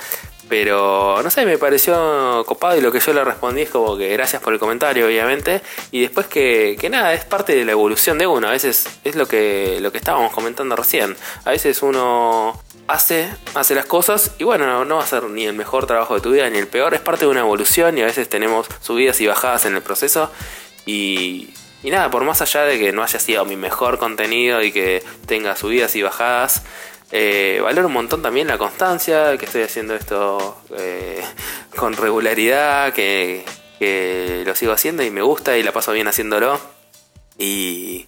Pero 0.48 1.22
no 1.22 1.30
sé, 1.30 1.46
me 1.46 1.56
pareció 1.56 2.44
copado 2.46 2.76
y 2.76 2.82
lo 2.82 2.92
que 2.92 3.00
yo 3.00 3.14
le 3.14 3.24
respondí 3.24 3.62
es 3.62 3.70
como 3.70 3.96
que 3.96 4.12
gracias 4.12 4.42
por 4.42 4.52
el 4.52 4.58
comentario, 4.58 5.06
obviamente. 5.06 5.62
Y 5.92 6.00
después 6.00 6.26
que, 6.26 6.76
que 6.78 6.90
nada, 6.90 7.14
es 7.14 7.24
parte 7.24 7.54
de 7.54 7.64
la 7.64 7.72
evolución 7.72 8.18
de 8.18 8.26
uno. 8.26 8.48
A 8.48 8.50
veces 8.50 8.86
es 9.04 9.14
lo 9.14 9.26
que, 9.26 9.78
lo 9.80 9.92
que 9.92 9.98
estábamos 9.98 10.32
comentando 10.32 10.76
recién. 10.76 11.16
A 11.44 11.52
veces 11.52 11.82
uno 11.82 12.60
hace, 12.88 13.30
hace 13.54 13.74
las 13.74 13.86
cosas 13.86 14.32
y 14.38 14.44
bueno, 14.44 14.84
no 14.84 14.96
va 14.96 15.04
a 15.04 15.06
ser 15.06 15.22
ni 15.24 15.46
el 15.46 15.54
mejor 15.54 15.86
trabajo 15.86 16.16
de 16.16 16.20
tu 16.20 16.32
vida 16.32 16.50
ni 16.50 16.58
el 16.58 16.66
peor. 16.66 16.92
Es 16.92 17.00
parte 17.00 17.24
de 17.24 17.30
una 17.30 17.40
evolución 17.40 17.96
y 17.96 18.02
a 18.02 18.06
veces 18.06 18.28
tenemos 18.28 18.66
subidas 18.82 19.20
y 19.20 19.26
bajadas 19.28 19.64
en 19.64 19.76
el 19.76 19.82
proceso. 19.82 20.30
Y, 20.84 21.54
y 21.82 21.90
nada, 21.90 22.10
por 22.10 22.24
más 22.24 22.40
allá 22.42 22.62
de 22.62 22.78
que 22.78 22.92
no 22.92 23.02
haya 23.02 23.18
sido 23.18 23.44
mi 23.44 23.56
mejor 23.56 23.98
contenido 23.98 24.62
y 24.62 24.70
que 24.70 25.02
tenga 25.26 25.56
subidas 25.56 25.96
y 25.96 26.02
bajadas, 26.02 26.62
eh, 27.10 27.60
valoro 27.62 27.88
un 27.88 27.92
montón 27.92 28.22
también 28.22 28.46
la 28.46 28.56
constancia, 28.56 29.36
que 29.36 29.44
estoy 29.44 29.62
haciendo 29.62 29.94
esto 29.94 30.62
eh, 30.78 31.22
con 31.76 31.94
regularidad, 31.94 32.92
que, 32.92 33.44
lo 34.46 34.54
sigo 34.54 34.72
haciendo 34.72 35.02
y 35.02 35.10
me 35.10 35.22
gusta 35.22 35.58
y 35.58 35.62
la 35.62 35.72
paso 35.72 35.92
bien 35.92 36.06
haciéndolo. 36.06 36.60
Y, 37.36 38.06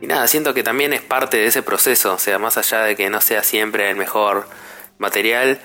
y 0.00 0.06
nada, 0.06 0.26
siento 0.26 0.52
que 0.52 0.64
también 0.64 0.92
es 0.92 1.00
parte 1.00 1.36
de 1.36 1.46
ese 1.46 1.62
proceso, 1.62 2.14
o 2.14 2.18
sea, 2.18 2.40
más 2.40 2.58
allá 2.58 2.82
de 2.82 2.96
que 2.96 3.08
no 3.08 3.20
sea 3.20 3.44
siempre 3.44 3.88
el 3.88 3.96
mejor 3.96 4.48
material, 4.98 5.60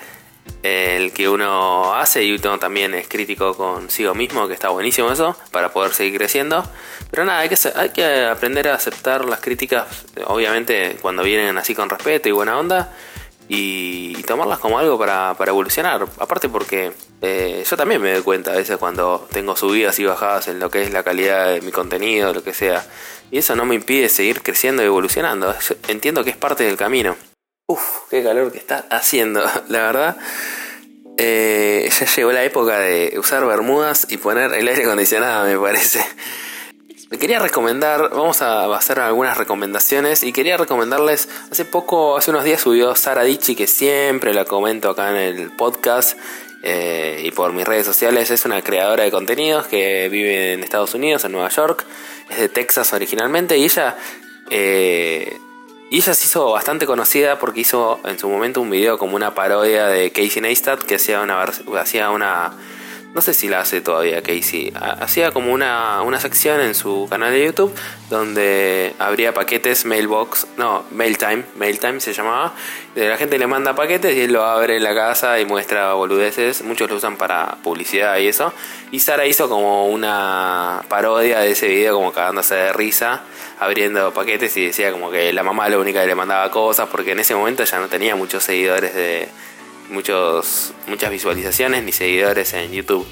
el 0.62 1.12
que 1.12 1.28
uno 1.28 1.94
hace 1.94 2.24
y 2.24 2.34
uno 2.34 2.58
también 2.58 2.94
es 2.94 3.08
crítico 3.08 3.56
consigo 3.56 4.14
mismo, 4.14 4.46
que 4.46 4.54
está 4.54 4.68
buenísimo 4.68 5.10
eso, 5.10 5.36
para 5.50 5.72
poder 5.72 5.92
seguir 5.92 6.16
creciendo. 6.16 6.64
Pero 7.10 7.24
nada, 7.24 7.40
hay 7.40 7.48
que, 7.48 7.56
hay 7.74 7.90
que 7.90 8.24
aprender 8.26 8.68
a 8.68 8.74
aceptar 8.74 9.24
las 9.24 9.40
críticas, 9.40 10.04
obviamente 10.26 10.96
cuando 11.00 11.22
vienen 11.22 11.58
así 11.58 11.74
con 11.74 11.90
respeto 11.90 12.28
y 12.28 12.32
buena 12.32 12.58
onda, 12.58 12.92
y, 13.48 14.22
tomarlas 14.22 14.60
como 14.60 14.78
algo 14.78 14.98
para, 14.98 15.36
evolucionar. 15.46 16.06
Aparte 16.18 16.48
porque 16.48 16.92
eh, 17.20 17.64
yo 17.68 17.76
también 17.76 18.00
me 18.00 18.12
doy 18.12 18.22
cuenta 18.22 18.52
a 18.52 18.56
veces 18.56 18.78
cuando 18.78 19.28
tengo 19.30 19.56
subidas 19.56 19.98
y 19.98 20.04
bajadas 20.04 20.48
en 20.48 20.58
lo 20.58 20.70
que 20.70 20.82
es 20.82 20.92
la 20.92 21.02
calidad 21.02 21.52
de 21.52 21.60
mi 21.60 21.72
contenido, 21.72 22.32
lo 22.32 22.42
que 22.42 22.54
sea. 22.54 22.86
Y 23.30 23.38
eso 23.38 23.54
no 23.56 23.66
me 23.66 23.74
impide 23.74 24.08
seguir 24.08 24.42
creciendo 24.42 24.82
y 24.82 24.86
evolucionando. 24.86 25.54
entiendo 25.88 26.24
que 26.24 26.30
es 26.30 26.36
parte 26.36 26.64
del 26.64 26.76
camino. 26.76 27.16
Uf, 27.72 28.10
qué 28.10 28.22
calor 28.22 28.52
que 28.52 28.58
está 28.58 28.84
haciendo, 28.90 29.42
la 29.68 29.78
verdad. 29.78 30.16
Eh, 31.16 31.88
ya 31.98 32.06
llegó 32.06 32.30
la 32.30 32.44
época 32.44 32.78
de 32.78 33.14
usar 33.18 33.46
bermudas 33.46 34.06
y 34.10 34.18
poner 34.18 34.52
el 34.52 34.68
aire 34.68 34.84
acondicionado, 34.84 35.46
me 35.46 35.58
parece. 35.58 36.04
Me 37.10 37.18
quería 37.18 37.38
recomendar, 37.38 38.10
vamos 38.10 38.42
a 38.42 38.74
hacer 38.76 39.00
algunas 39.00 39.38
recomendaciones 39.38 40.22
y 40.22 40.34
quería 40.34 40.58
recomendarles, 40.58 41.30
hace 41.50 41.64
poco, 41.64 42.18
hace 42.18 42.30
unos 42.30 42.44
días 42.44 42.60
subió 42.60 42.94
Sara 42.94 43.22
Dichi, 43.22 43.56
que 43.56 43.66
siempre 43.66 44.34
la 44.34 44.44
comento 44.44 44.90
acá 44.90 45.08
en 45.08 45.16
el 45.16 45.50
podcast 45.52 46.18
eh, 46.62 47.22
y 47.24 47.30
por 47.30 47.54
mis 47.54 47.66
redes 47.66 47.86
sociales, 47.86 48.30
es 48.30 48.44
una 48.44 48.60
creadora 48.60 49.04
de 49.04 49.10
contenidos 49.10 49.66
que 49.66 50.10
vive 50.10 50.52
en 50.52 50.62
Estados 50.62 50.94
Unidos, 50.94 51.24
en 51.24 51.32
Nueva 51.32 51.48
York, 51.48 51.86
es 52.28 52.36
de 52.36 52.50
Texas 52.50 52.92
originalmente 52.92 53.56
y 53.56 53.64
ella... 53.64 53.96
Eh, 54.50 55.38
y 55.92 55.96
ella 55.98 56.14
se 56.14 56.24
hizo 56.24 56.50
bastante 56.50 56.86
conocida 56.86 57.38
porque 57.38 57.60
hizo 57.60 58.00
en 58.06 58.18
su 58.18 58.26
momento 58.26 58.62
un 58.62 58.70
video 58.70 58.96
como 58.96 59.14
una 59.14 59.34
parodia 59.34 59.88
de 59.88 60.10
Casey 60.10 60.40
Neistat 60.40 60.82
que 60.82 60.94
hacía 60.94 61.20
una, 61.20 61.42
hacía 61.42 62.08
una 62.08 62.54
no 63.14 63.20
sé 63.20 63.34
si 63.34 63.48
la 63.48 63.60
hace 63.60 63.80
todavía 63.80 64.22
Casey, 64.22 64.72
hacía 64.74 65.32
como 65.32 65.52
una, 65.52 66.02
una 66.02 66.18
sección 66.18 66.60
en 66.60 66.74
su 66.74 67.06
canal 67.10 67.32
de 67.32 67.44
YouTube 67.44 67.74
donde 68.08 68.94
habría 68.98 69.34
paquetes 69.34 69.84
mailbox, 69.84 70.46
no, 70.56 70.84
mailtime, 70.90 71.44
mailtime 71.56 72.00
se 72.00 72.14
llamaba, 72.14 72.54
la 72.94 73.16
gente 73.18 73.38
le 73.38 73.46
manda 73.46 73.74
paquetes 73.74 74.16
y 74.16 74.22
él 74.22 74.32
lo 74.32 74.44
abre 74.44 74.76
en 74.76 74.82
la 74.82 74.94
casa 74.94 75.38
y 75.40 75.44
muestra 75.44 75.92
boludeces, 75.92 76.62
muchos 76.62 76.88
lo 76.88 76.96
usan 76.96 77.16
para 77.16 77.58
publicidad 77.62 78.16
y 78.16 78.28
eso, 78.28 78.52
y 78.90 79.00
Sara 79.00 79.26
hizo 79.26 79.48
como 79.48 79.88
una 79.88 80.82
parodia 80.88 81.40
de 81.40 81.50
ese 81.50 81.68
video 81.68 81.94
como 81.94 82.12
cagándose 82.12 82.54
de 82.54 82.72
risa, 82.72 83.22
abriendo 83.60 84.12
paquetes 84.14 84.56
y 84.56 84.66
decía 84.66 84.90
como 84.90 85.10
que 85.10 85.32
la 85.32 85.42
mamá 85.42 85.68
la 85.68 85.78
única 85.78 86.00
que 86.00 86.06
le 86.06 86.14
mandaba 86.14 86.50
cosas 86.50 86.88
porque 86.90 87.12
en 87.12 87.20
ese 87.20 87.34
momento 87.34 87.62
ya 87.64 87.78
no 87.78 87.88
tenía 87.88 88.16
muchos 88.16 88.42
seguidores 88.42 88.94
de 88.94 89.28
muchos, 89.92 90.72
muchas 90.88 91.10
visualizaciones 91.10 91.84
ni 91.84 91.92
seguidores 91.92 92.52
en 92.54 92.72
YouTube. 92.72 93.06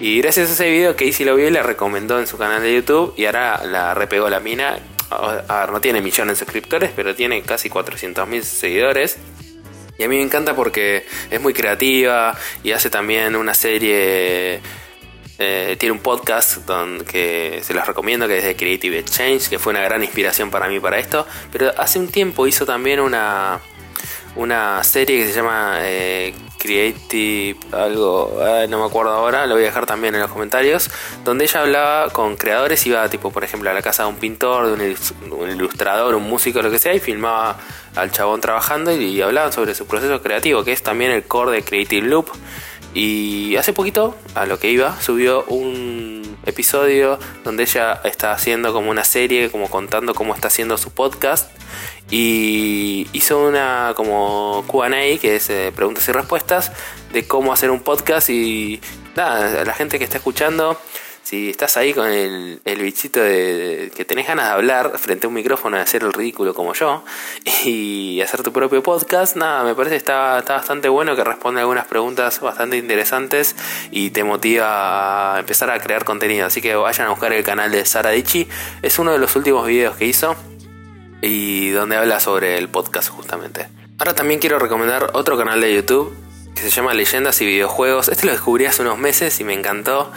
Y 0.00 0.20
gracias 0.20 0.50
a 0.50 0.52
ese 0.54 0.70
video 0.70 0.96
Casey 0.96 1.24
lo 1.24 1.36
vio 1.36 1.46
y 1.46 1.50
le 1.50 1.62
recomendó 1.62 2.18
en 2.18 2.26
su 2.26 2.36
canal 2.36 2.62
de 2.62 2.74
YouTube 2.74 3.14
y 3.16 3.26
ahora 3.26 3.62
la 3.64 3.94
repegó 3.94 4.28
la 4.28 4.40
mina. 4.40 4.78
A 5.10 5.60
ver, 5.60 5.72
no 5.72 5.80
tiene 5.80 6.00
millones 6.00 6.38
de 6.38 6.44
suscriptores, 6.44 6.90
pero 6.96 7.14
tiene 7.14 7.42
casi 7.42 7.68
400.000 7.68 8.42
seguidores. 8.42 9.18
Y 9.98 10.04
a 10.04 10.08
mí 10.08 10.16
me 10.16 10.22
encanta 10.22 10.56
porque 10.56 11.06
es 11.30 11.40
muy 11.40 11.52
creativa 11.52 12.36
y 12.64 12.72
hace 12.72 12.88
también 12.88 13.36
una 13.36 13.54
serie 13.54 14.60
eh, 15.38 15.76
tiene 15.78 15.92
un 15.92 15.98
podcast 15.98 16.58
donde, 16.66 17.04
que 17.04 17.60
se 17.62 17.74
los 17.74 17.86
recomiendo 17.86 18.26
que 18.26 18.38
es 18.38 18.44
de 18.44 18.56
Creative 18.56 18.98
Exchange, 18.98 19.48
que 19.48 19.58
fue 19.58 19.72
una 19.72 19.82
gran 19.82 20.02
inspiración 20.02 20.50
para 20.50 20.68
mí 20.68 20.80
para 20.80 20.98
esto. 20.98 21.26
Pero 21.52 21.72
hace 21.78 21.98
un 21.98 22.08
tiempo 22.08 22.46
hizo 22.46 22.64
también 22.64 23.00
una, 23.00 23.60
una 24.36 24.82
serie 24.82 25.18
que 25.18 25.26
se 25.26 25.34
llama 25.34 25.78
eh, 25.80 26.34
Creative 26.58 27.58
algo, 27.72 28.38
no 28.68 28.78
me 28.78 28.84
acuerdo 28.84 29.10
ahora, 29.12 29.46
lo 29.46 29.54
voy 29.54 29.64
a 29.64 29.66
dejar 29.66 29.84
también 29.84 30.14
en 30.14 30.20
los 30.20 30.30
comentarios, 30.30 30.90
donde 31.24 31.44
ella 31.44 31.60
hablaba 31.60 32.10
con 32.10 32.36
creadores, 32.36 32.86
iba 32.86 33.08
tipo 33.08 33.30
por 33.30 33.44
ejemplo 33.44 33.68
a 33.70 33.72
la 33.74 33.82
casa 33.82 34.04
de 34.04 34.10
un 34.10 34.16
pintor, 34.16 34.76
de 34.76 34.96
un, 35.30 35.50
ilustrador, 35.50 36.14
un 36.14 36.22
músico, 36.22 36.62
lo 36.62 36.70
que 36.70 36.78
sea, 36.78 36.94
y 36.94 37.00
filmaba 37.00 37.58
al 37.96 38.10
chabón 38.12 38.40
trabajando 38.40 38.92
y, 38.92 39.20
hablaban 39.20 39.52
sobre 39.52 39.74
su 39.74 39.86
proceso 39.86 40.22
creativo, 40.22 40.64
que 40.64 40.72
es 40.72 40.82
también 40.82 41.10
el 41.10 41.24
core 41.24 41.52
de 41.52 41.64
Creative 41.64 42.06
Loop. 42.06 42.30
Y 42.94 43.56
hace 43.56 43.72
poquito, 43.72 44.14
a 44.34 44.44
lo 44.44 44.58
que 44.58 44.70
iba, 44.70 45.00
subió 45.00 45.44
un 45.44 46.36
episodio 46.44 47.18
donde 47.42 47.62
ella 47.62 48.00
está 48.04 48.32
haciendo 48.32 48.72
como 48.72 48.90
una 48.90 49.04
serie, 49.04 49.50
como 49.50 49.70
contando 49.70 50.14
cómo 50.14 50.34
está 50.34 50.48
haciendo 50.48 50.76
su 50.76 50.90
podcast 50.90 51.50
y 52.10 53.06
hizo 53.12 53.46
una 53.46 53.94
como 53.96 54.64
QA, 54.66 54.90
que 55.20 55.36
es 55.36 55.50
eh, 55.50 55.72
preguntas 55.74 56.08
y 56.08 56.12
respuestas, 56.12 56.72
de 57.12 57.26
cómo 57.26 57.52
hacer 57.52 57.70
un 57.70 57.80
podcast. 57.80 58.30
Y 58.30 58.80
nada, 59.16 59.64
la 59.64 59.74
gente 59.74 59.98
que 59.98 60.04
está 60.04 60.18
escuchando, 60.18 60.78
si 61.22 61.50
estás 61.50 61.76
ahí 61.76 61.94
con 61.94 62.08
el, 62.08 62.60
bichito 62.64 63.20
de, 63.20 63.90
que 63.94 64.04
tenés 64.04 64.26
ganas 64.26 64.46
de 64.46 64.52
hablar 64.52 64.98
frente 64.98 65.26
a 65.26 65.28
un 65.28 65.34
micrófono 65.34 65.76
y 65.76 65.80
hacer 65.80 66.02
el 66.02 66.12
ridículo 66.12 66.52
como 66.52 66.74
yo 66.74 67.04
y 67.64 68.20
hacer 68.20 68.42
tu 68.42 68.52
propio 68.52 68.82
podcast, 68.82 69.36
nada, 69.36 69.64
me 69.64 69.74
parece 69.74 69.94
que 69.94 69.98
está, 69.98 70.40
está 70.40 70.54
bastante 70.54 70.88
bueno, 70.88 71.16
que 71.16 71.24
responde 71.24 71.60
algunas 71.60 71.86
preguntas 71.86 72.40
bastante 72.40 72.76
interesantes 72.76 73.56
y 73.90 74.10
te 74.10 74.24
motiva 74.24 75.36
a 75.36 75.40
empezar 75.40 75.70
a 75.70 75.78
crear 75.78 76.04
contenido. 76.04 76.46
Así 76.46 76.60
que 76.60 76.74
vayan 76.74 77.06
a 77.06 77.10
buscar 77.10 77.32
el 77.32 77.44
canal 77.44 77.70
de 77.70 77.84
Sara 77.86 78.10
Dichi, 78.10 78.48
es 78.82 78.98
uno 78.98 79.12
de 79.12 79.18
los 79.18 79.34
últimos 79.36 79.66
videos 79.66 79.96
que 79.96 80.06
hizo 80.06 80.36
y 81.22 81.70
donde 81.70 81.96
habla 81.96 82.20
sobre 82.20 82.58
el 82.58 82.68
podcast 82.68 83.08
justamente. 83.08 83.68
Ahora 83.98 84.14
también 84.14 84.40
quiero 84.40 84.58
recomendar 84.58 85.10
otro 85.14 85.38
canal 85.38 85.60
de 85.60 85.74
YouTube 85.74 86.14
que 86.54 86.62
se 86.62 86.70
llama 86.70 86.92
Leyendas 86.92 87.40
y 87.40 87.46
Videojuegos. 87.46 88.08
Este 88.08 88.26
lo 88.26 88.32
descubrí 88.32 88.66
hace 88.66 88.82
unos 88.82 88.98
meses 88.98 89.38
y 89.40 89.44
me 89.44 89.54
encantó. 89.54 90.12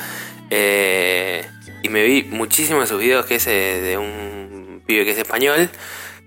Eh, 0.49 1.47
y 1.83 1.89
me 1.89 2.03
vi 2.03 2.23
muchísimo 2.23 2.81
de 2.81 2.87
sus 2.87 2.99
videos 2.99 3.25
que 3.25 3.35
es 3.35 3.47
eh, 3.47 3.79
de 3.81 3.97
un 3.97 4.81
pibe 4.85 5.05
que 5.05 5.11
es 5.11 5.17
español. 5.17 5.69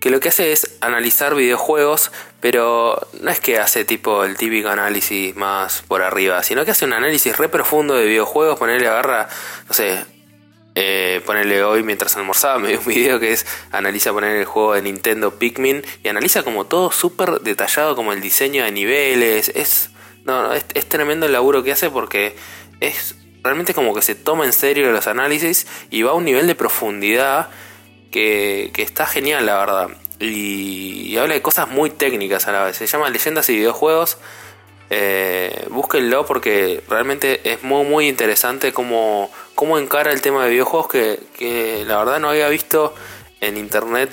Que 0.00 0.10
lo 0.10 0.20
que 0.20 0.28
hace 0.28 0.52
es 0.52 0.76
analizar 0.80 1.34
videojuegos, 1.34 2.12
pero 2.40 3.08
no 3.20 3.30
es 3.30 3.40
que 3.40 3.58
hace 3.58 3.84
tipo 3.84 4.24
el 4.24 4.36
típico 4.36 4.68
análisis 4.68 5.34
más 5.34 5.82
por 5.88 6.02
arriba, 6.02 6.44
sino 6.44 6.64
que 6.64 6.70
hace 6.70 6.84
un 6.84 6.92
análisis 6.92 7.36
re 7.36 7.48
profundo 7.48 7.94
de 7.94 8.06
videojuegos, 8.06 8.60
ponerle 8.60 8.86
agarra, 8.86 9.28
no 9.66 9.74
sé, 9.74 10.04
eh, 10.80 11.20
ponerle 11.26 11.64
hoy 11.64 11.82
mientras 11.82 12.16
almorzaba, 12.16 12.58
me 12.60 12.68
dio 12.68 12.78
un 12.78 12.86
video 12.86 13.18
que 13.18 13.32
es 13.32 13.44
analiza 13.72 14.12
poner 14.12 14.36
el 14.36 14.44
juego 14.44 14.74
de 14.74 14.82
Nintendo 14.82 15.36
Pikmin 15.36 15.82
y 16.04 16.08
analiza 16.08 16.44
como 16.44 16.66
todo 16.66 16.92
súper 16.92 17.40
detallado, 17.40 17.96
como 17.96 18.12
el 18.12 18.20
diseño 18.20 18.62
de 18.62 18.70
niveles. 18.70 19.48
Es, 19.56 19.90
no, 20.24 20.52
es, 20.52 20.88
tremendo 20.88 21.26
el 21.26 21.32
laburo 21.32 21.64
que 21.64 21.72
hace 21.72 21.90
porque 21.90 22.36
es 22.78 23.16
realmente 23.42 23.74
como 23.74 23.92
que 23.92 24.02
se 24.02 24.14
toma 24.14 24.44
en 24.44 24.52
serio 24.52 24.92
los 24.92 25.08
análisis 25.08 25.66
y 25.90 26.02
va 26.02 26.12
a 26.12 26.14
un 26.14 26.24
nivel 26.24 26.46
de 26.46 26.54
profundidad 26.54 27.48
que, 28.12 28.70
está 28.76 29.04
genial, 29.04 29.46
la 29.46 29.58
verdad. 29.58 29.88
Y, 30.20 31.16
habla 31.16 31.34
de 31.34 31.42
cosas 31.42 31.68
muy 31.68 31.90
técnicas 31.90 32.46
a 32.46 32.52
la 32.52 32.62
vez. 32.62 32.76
Se 32.76 32.86
llama 32.86 33.10
Leyendas 33.10 33.48
y 33.50 33.56
Videojuegos. 33.56 34.18
Eh, 34.90 35.66
búsquenlo 35.68 36.24
porque 36.24 36.82
realmente 36.88 37.52
es 37.52 37.62
muy 37.62 37.84
muy 37.84 38.08
interesante 38.08 38.72
cómo, 38.72 39.30
cómo 39.54 39.78
encara 39.78 40.12
el 40.12 40.22
tema 40.22 40.44
de 40.44 40.50
videojuegos 40.50 40.88
que, 40.88 41.84
la 41.86 41.98
verdad 41.98 42.20
no 42.20 42.30
había 42.30 42.48
visto 42.48 42.94
en 43.40 43.58
internet 43.58 44.10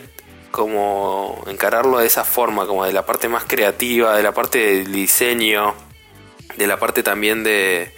como 0.52 1.44
encararlo 1.48 2.00
de 2.00 2.08
esa 2.08 2.26
forma, 2.26 2.66
como 2.66 2.86
de 2.86 2.94
la 2.94 3.06
parte 3.06 3.30
más 3.30 3.46
creativa, 3.46 4.16
de 4.16 4.24
la 4.24 4.34
parte 4.34 4.60
del 4.60 4.92
diseño, 4.92 5.76
de 6.58 6.68
la 6.68 6.78
parte 6.78 7.04
también 7.04 7.44
de, 7.44 7.94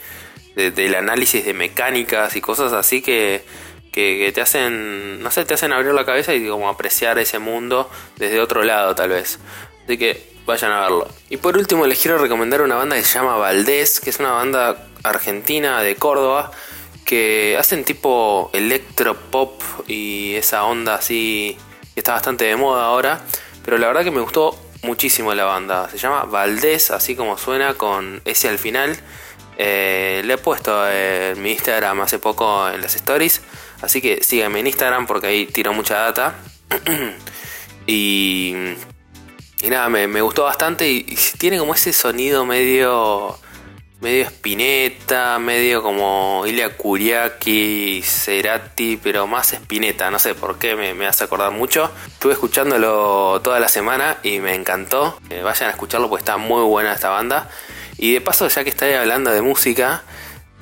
del 0.56 0.96
análisis 0.96 1.46
de 1.46 1.54
mecánicas 1.54 2.36
y 2.36 2.42
cosas 2.42 2.74
así 2.74 3.02
que, 3.02 3.44
que, 3.92 4.32
te 4.34 4.42
hacen, 4.42 5.22
no 5.22 5.32
sé, 5.32 5.46
te 5.46 5.56
hacen 5.56 5.74
abrir 5.74 5.94
la 5.94 6.06
cabeza 6.06 6.34
y 6.34 6.48
como 6.48 6.70
apreciar 6.70 7.18
ese 7.18 7.40
mundo 7.40 7.90
desde 8.18 8.40
otro 8.40 8.64
lado 8.64 8.94
tal 8.94 9.10
vez. 9.10 9.40
Así 9.86 9.98
que 9.98 10.37
vayan 10.48 10.72
a 10.72 10.80
verlo. 10.82 11.08
Y 11.30 11.38
por 11.38 11.56
último 11.58 11.86
les 11.86 12.00
quiero 12.00 12.18
recomendar 12.18 12.64
una 12.64 12.76
banda 12.76 12.96
que 12.96 13.04
se 13.04 13.20
llama 13.20 13.36
Valdés, 13.36 14.00
que 14.00 14.10
es 14.10 14.20
una 14.20 14.32
banda 14.32 14.88
argentina 15.04 15.82
de 15.82 15.96
Córdoba 15.96 16.52
que 17.06 17.56
hacen 17.58 17.86
tipo 17.86 18.50
electropop 18.54 19.62
y 19.88 20.36
esa 20.36 20.66
onda 20.66 20.96
así 20.96 21.58
que 21.94 22.00
está 22.00 22.14
bastante 22.14 22.46
de 22.46 22.56
moda 22.56 22.86
ahora. 22.86 23.22
Pero 23.64 23.78
la 23.78 23.88
verdad 23.88 24.04
que 24.04 24.12
me 24.12 24.22
gustó 24.22 24.58
muchísimo 24.84 25.34
la 25.34 25.44
banda. 25.44 25.90
Se 25.90 25.98
llama 25.98 26.24
Valdés, 26.24 26.92
así 26.92 27.16
como 27.16 27.38
suena 27.38 27.76
con 27.76 28.22
ese 28.26 28.50
al 28.50 28.58
final. 28.58 28.98
Eh, 29.58 30.22
le 30.24 30.34
he 30.34 30.38
puesto 30.38 30.90
en 30.90 31.42
mi 31.42 31.52
Instagram 31.52 32.02
hace 32.02 32.20
poco 32.20 32.70
en 32.70 32.82
las 32.82 32.96
stories. 32.96 33.42
Así 33.82 34.02
que 34.02 34.24
síganme 34.24 34.60
en 34.62 34.68
Instagram 34.68 35.08
porque 35.08 35.28
ahí 35.28 35.46
tiro 35.46 35.74
mucha 35.74 35.96
data. 35.96 36.36
y, 37.88 38.54
y 39.62 39.70
nada, 39.70 39.90
me, 39.90 40.22
gustó 40.22 40.44
bastante. 40.44 40.90
y 40.90 41.18
tiene 41.38 41.58
como 41.58 41.74
ese 41.74 41.94
sonido 41.94 42.46
medio 42.46 43.40
medio 44.00 44.26
Spinetta, 44.26 45.40
medio 45.40 45.82
como 45.82 46.44
Ilya 46.46 46.78
Kuriaki, 46.78 48.02
Cerati, 48.04 48.98
pero 49.02 49.26
más 49.26 49.54
Spinetta, 49.54 50.12
no 50.12 50.20
sé 50.20 50.36
por 50.36 50.60
qué, 50.60 50.76
me, 50.76 51.08
hace 51.08 51.24
acordar 51.24 51.52
mucho. 51.52 51.92
Estuve 52.08 52.34
escuchándolo 52.34 53.42
toda 53.44 53.60
la 53.60 53.68
semana 53.68 54.18
y 54.24 54.40
me 54.40 54.54
encantó. 54.54 55.20
Eh, 55.30 55.42
vayan 55.42 55.70
a 55.70 55.72
escucharlo 55.72 56.10
porque 56.10 56.22
está 56.22 56.38
muy 56.38 56.64
buena 56.64 56.94
esta 56.94 57.10
banda. 57.10 57.50
Y 57.98 58.14
de 58.14 58.22
paso, 58.22 58.48
ya 58.48 58.64
que 58.64 58.70
estoy 58.70 58.94
hablando 58.94 59.32
de 59.32 59.42
música, 59.42 60.04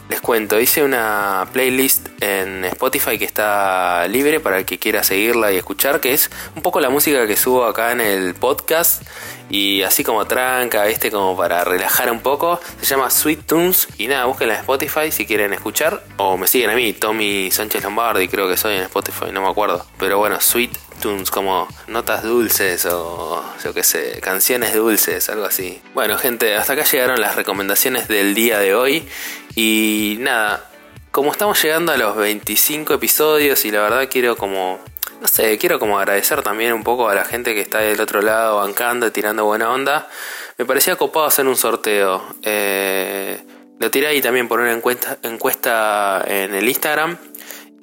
les 0.10 0.22
cuento, 0.22 0.60
hice 0.60 0.84
una 0.84 1.48
playlist 1.52 2.10
en 2.22 2.64
Spotify 2.66 3.18
que 3.18 3.26
está 3.26 4.08
libre 4.08 4.40
para 4.40 4.60
el 4.60 4.66
que 4.66 4.78
quiera 4.78 5.04
seguirla 5.04 5.52
y 5.52 5.58
escuchar, 5.58 6.00
que 6.00 6.14
es 6.14 6.30
un 6.56 6.62
poco 6.62 6.80
la 6.80 6.90
música 6.90 7.26
que 7.26 7.36
subo 7.36 7.66
acá 7.66 7.92
en 7.92 8.02
el 8.02 8.36
podcast 8.36 9.02
y 9.50 9.82
así 9.84 10.04
como 10.04 10.26
tranca, 10.26 10.88
este 10.88 11.12
como 11.12 11.36
para 11.36 11.64
relajar 11.64 12.12
un 12.12 12.20
poco. 12.20 12.60
Se 12.82 12.88
llama 12.88 13.10
Sweet 13.10 13.46
Tunes 13.46 13.88
y 13.98 14.08
nada, 14.08 14.26
búsquenla 14.26 14.56
en 14.56 14.60
Spotify 14.62 15.12
si 15.12 15.26
quieren 15.26 15.54
escuchar 15.54 16.04
o 16.18 16.38
me 16.38 16.48
siguen 16.48 16.70
a 16.70 16.76
mí, 16.76 16.94
Tommy 16.94 17.50
Sánchez 17.52 17.84
Lombardi, 17.84 18.28
creo 18.28 18.48
que 18.48 18.58
soy 18.58 18.76
en 18.76 18.84
Spotify, 18.84 19.32
no 19.32 19.42
me 19.42 19.50
acuerdo. 19.50 19.86
Pero 19.98 20.20
bueno, 20.20 20.40
Sweet 20.40 20.78
Tunes 21.02 21.30
como 21.30 21.68
notas 21.88 22.24
dulces 22.24 22.86
o 22.86 23.44
yo 23.64 23.74
qué 23.74 23.84
sé, 23.84 24.20
canciones 24.22 24.74
dulces, 24.74 25.30
algo 25.30 25.46
así. 25.46 25.82
Bueno, 25.94 26.18
gente, 26.18 26.56
hasta 26.56 26.74
acá 26.74 26.84
llegaron 26.84 27.20
las 27.20 27.36
recomendaciones 27.36 28.08
del 28.08 28.34
día 28.36 28.60
de 28.60 28.76
hoy 28.76 29.08
y 29.56 30.18
nada, 30.20 30.70
como 31.12 31.32
estamos 31.32 31.62
llegando 31.64 31.94
a 31.94 31.98
los 31.98 32.16
25 32.18 32.94
episodios 32.94 33.64
y 33.64 33.72
la 33.72 33.82
verdad 33.82 34.10
quiero 34.12 34.36
como, 34.36 34.80
no 35.22 35.28
sé, 35.28 35.58
quiero 35.58 35.80
como 35.80 35.98
agradecer 35.98 36.44
también 36.44 36.74
un 36.74 36.84
poco 36.84 37.08
a 37.08 37.16
la 37.16 37.24
gente 37.24 37.54
que 37.54 37.62
está 37.62 37.80
del 37.80 38.02
otro 38.02 38.22
lado 38.22 38.58
bancando, 38.58 39.12
tirando 39.12 39.46
buena 39.46 39.72
onda. 39.72 40.10
Me 40.58 40.66
parecía 40.66 40.98
copado 40.98 41.26
hacer 41.26 41.48
un 41.48 41.56
sorteo. 41.56 42.22
Eh, 42.44 43.42
lo 43.80 43.92
tiré 43.92 44.08
ahí 44.08 44.22
también 44.22 44.48
por 44.48 44.60
una 44.60 44.74
encuesta, 44.74 45.18
encuesta 45.24 46.24
en 46.28 46.54
el 46.54 46.68
Instagram 46.68 47.18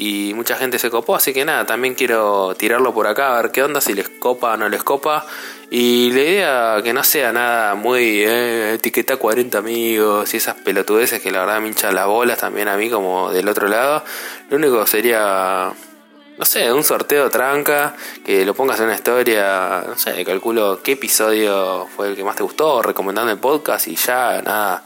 y 0.03 0.35
mucha 0.35 0.57
gente 0.57 0.81
se 0.81 0.91
copó, 0.91 1.15
así 1.15 1.33
que 1.33 1.45
nada, 1.45 1.65
también 1.65 1.95
quiero 1.95 2.57
tirarlo 2.57 2.93
por 2.93 3.07
acá 3.07 3.39
a 3.39 3.43
ver 3.43 3.53
qué 3.53 3.63
onda, 3.63 3.81
si 3.81 3.95
les 3.95 4.09
copa 4.09 4.55
o 4.55 4.57
no 4.57 4.69
les 4.69 4.83
copa. 4.83 5.25
Y 5.71 6.11
la 6.11 6.21
idea 6.21 6.81
que 6.83 6.93
no 6.93 7.05
sea 7.05 7.33
nada 7.33 7.77
muy 7.77 8.25
eh, 8.25 8.75
etiqueta 8.75 9.17
40 9.17 9.59
amigos 9.59 10.35
y 10.35 10.39
esas 10.39 10.57
pelotudeces 10.57 11.23
que 11.23 11.31
la 11.31 11.41
verdad 11.41 11.61
me 11.61 11.69
hinchan 11.69 11.95
las 11.95 12.07
bolas 12.07 12.39
también 12.39 12.67
a 12.67 12.77
mí 12.77 12.91
como 12.91 13.31
del 13.31 13.49
otro 13.49 13.69
lado. 13.69 14.03
Lo 14.51 14.57
único 14.57 14.85
sería, 14.89 15.73
no 16.37 16.45
sé, 16.45 16.73
un 16.73 16.83
sorteo 16.83 17.31
tranca, 17.31 17.95
que 18.25 18.45
lo 18.45 18.55
pongas 18.55 18.81
en 18.81 18.87
una 18.87 18.97
historia, 18.97 19.85
no 19.87 19.97
sé, 19.97 20.25
calculo 20.25 20.81
qué 20.83 20.93
episodio 20.93 21.87
fue 21.95 22.09
el 22.09 22.17
que 22.17 22.25
más 22.25 22.35
te 22.35 22.43
gustó, 22.43 22.83
recomendando 22.83 23.31
el 23.31 23.39
podcast 23.39 23.87
y 23.87 23.95
ya, 23.95 24.43
nada, 24.43 24.83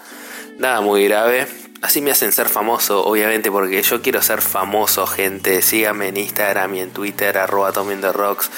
nada 0.59 0.83
muy 0.83 1.09
grave. 1.09 1.66
Así 1.87 2.03
me 2.03 2.11
hacen 2.11 2.33
ser 2.33 2.49
famoso, 2.49 3.05
obviamente, 3.05 3.49
porque 3.49 3.81
yo 3.81 4.03
quiero 4.03 4.21
ser 4.21 4.43
famoso, 4.43 5.07
gente. 5.07 5.63
Síganme 5.63 6.09
en 6.09 6.17
Instagram 6.17 6.75
y 6.75 6.81
en 6.81 6.91
Twitter, 6.91 7.39
arroba 7.39 7.71
Rocks. 7.71 8.51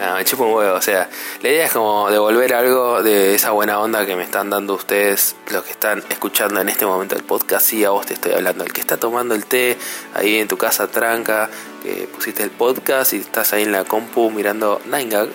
No, 0.00 0.16
me 0.16 0.24
chupo 0.24 0.46
un 0.46 0.54
huevo, 0.54 0.76
o 0.76 0.82
sea, 0.82 1.08
la 1.42 1.48
idea 1.48 1.66
es 1.66 1.72
como 1.72 2.10
devolver 2.10 2.54
algo 2.54 3.04
de 3.04 3.36
esa 3.36 3.52
buena 3.52 3.78
onda 3.78 4.04
que 4.04 4.16
me 4.16 4.24
están 4.24 4.50
dando 4.50 4.74
ustedes, 4.74 5.36
los 5.52 5.62
que 5.62 5.70
están 5.70 6.02
escuchando 6.08 6.60
en 6.60 6.68
este 6.68 6.86
momento 6.86 7.14
el 7.14 7.22
podcast, 7.22 7.64
sí, 7.64 7.84
a 7.84 7.90
vos 7.90 8.04
te 8.04 8.14
estoy 8.14 8.32
hablando, 8.32 8.64
el 8.64 8.72
que 8.72 8.80
está 8.80 8.96
tomando 8.96 9.36
el 9.36 9.44
té 9.46 9.78
ahí 10.14 10.38
en 10.38 10.48
tu 10.48 10.56
casa 10.56 10.88
tranca, 10.88 11.48
que 11.84 12.08
pusiste 12.12 12.42
el 12.42 12.50
podcast 12.50 13.12
y 13.12 13.18
estás 13.18 13.52
ahí 13.52 13.62
en 13.62 13.70
la 13.70 13.84
compu 13.84 14.28
mirando 14.32 14.80
Nine 14.86 15.28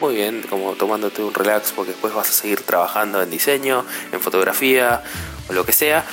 muy 0.00 0.14
bien, 0.14 0.42
como 0.48 0.72
tomándote 0.72 1.22
un 1.22 1.32
relax 1.32 1.72
porque 1.72 1.92
después 1.92 2.14
vas 2.14 2.28
a 2.28 2.32
seguir 2.32 2.62
trabajando 2.62 3.22
en 3.22 3.30
diseño, 3.30 3.84
en 4.12 4.20
fotografía 4.20 5.02
o 5.48 5.52
lo 5.52 5.64
que 5.64 5.72
sea. 5.72 6.04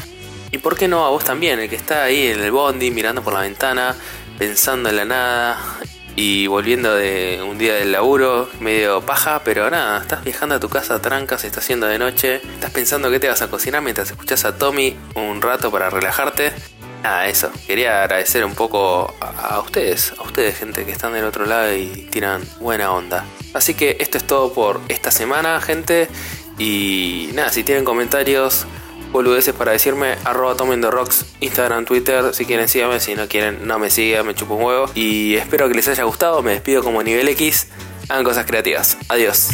Y 0.51 0.59
por 0.59 0.77
qué 0.77 0.87
no 0.87 1.05
a 1.05 1.09
vos 1.09 1.23
también, 1.23 1.59
el 1.59 1.69
que 1.69 1.75
está 1.75 2.03
ahí 2.03 2.27
en 2.27 2.39
el 2.39 2.51
bondi 2.51 2.91
mirando 2.91 3.23
por 3.23 3.33
la 3.33 3.41
ventana, 3.41 3.95
pensando 4.37 4.89
en 4.89 4.97
la 4.97 5.05
nada 5.05 5.79
y 6.15 6.45
volviendo 6.47 6.93
de 6.93 7.41
un 7.47 7.57
día 7.57 7.73
del 7.73 7.91
laburo, 7.91 8.49
medio 8.59 9.01
paja, 9.01 9.41
pero 9.43 9.69
nada, 9.69 9.99
estás 9.99 10.23
viajando 10.23 10.55
a 10.55 10.59
tu 10.59 10.69
casa 10.69 11.01
tranca, 11.01 11.37
se 11.37 11.47
está 11.47 11.59
haciendo 11.59 11.87
de 11.87 11.97
noche, 11.97 12.35
estás 12.35 12.71
pensando 12.71 13.09
que 13.09 13.19
te 13.19 13.27
vas 13.27 13.41
a 13.41 13.49
cocinar 13.49 13.81
mientras 13.81 14.11
escuchas 14.11 14.45
a 14.45 14.57
Tommy 14.57 14.95
un 15.15 15.41
rato 15.41 15.71
para 15.71 15.89
relajarte. 15.89 16.53
Nada, 17.01 17.27
eso, 17.27 17.51
quería 17.67 18.03
agradecer 18.03 18.45
un 18.45 18.53
poco 18.53 19.13
a, 19.19 19.59
ustedes, 19.59 20.13
a 20.17 20.21
ustedes 20.21 20.57
gente 20.57 20.85
que 20.85 20.91
están 20.91 21.13
del 21.13 21.25
otro 21.25 21.45
lado 21.45 21.73
y 21.75 22.07
tiran 22.09 22.43
buena 22.61 22.93
onda. 22.93 23.25
Así 23.53 23.73
que 23.73 23.97
esto 23.99 24.17
es 24.17 24.25
todo 24.25 24.53
por 24.53 24.79
esta 24.87 25.11
semana, 25.11 25.59
gente. 25.59 26.07
Y 26.57 27.29
nada, 27.33 27.49
si 27.49 27.63
tienen 27.63 27.83
comentarios, 27.83 28.65
boludeces 29.13 29.53
para 29.53 29.71
decirme, 29.71 30.15
arroba 30.25 30.55
Rocks, 30.91 31.25
Instagram, 31.39 31.85
Twitter, 31.85 32.33
si 32.33 32.45
quieren 32.45 32.67
síganme, 32.67 32.99
si 32.99 33.15
no 33.15 33.27
quieren 33.29 33.65
no 33.65 33.79
me 33.79 33.89
sigan, 33.89 34.27
me 34.27 34.35
chupo 34.35 34.55
un 34.55 34.63
huevo. 34.63 34.89
Y 34.95 35.35
espero 35.35 35.69
que 35.69 35.75
les 35.75 35.87
haya 35.87 36.03
gustado, 36.03 36.41
me 36.43 36.51
despido 36.51 36.83
como 36.83 37.01
nivel 37.01 37.29
X, 37.29 37.67
hagan 38.09 38.25
cosas 38.25 38.45
creativas. 38.45 38.97
Adiós. 39.07 39.49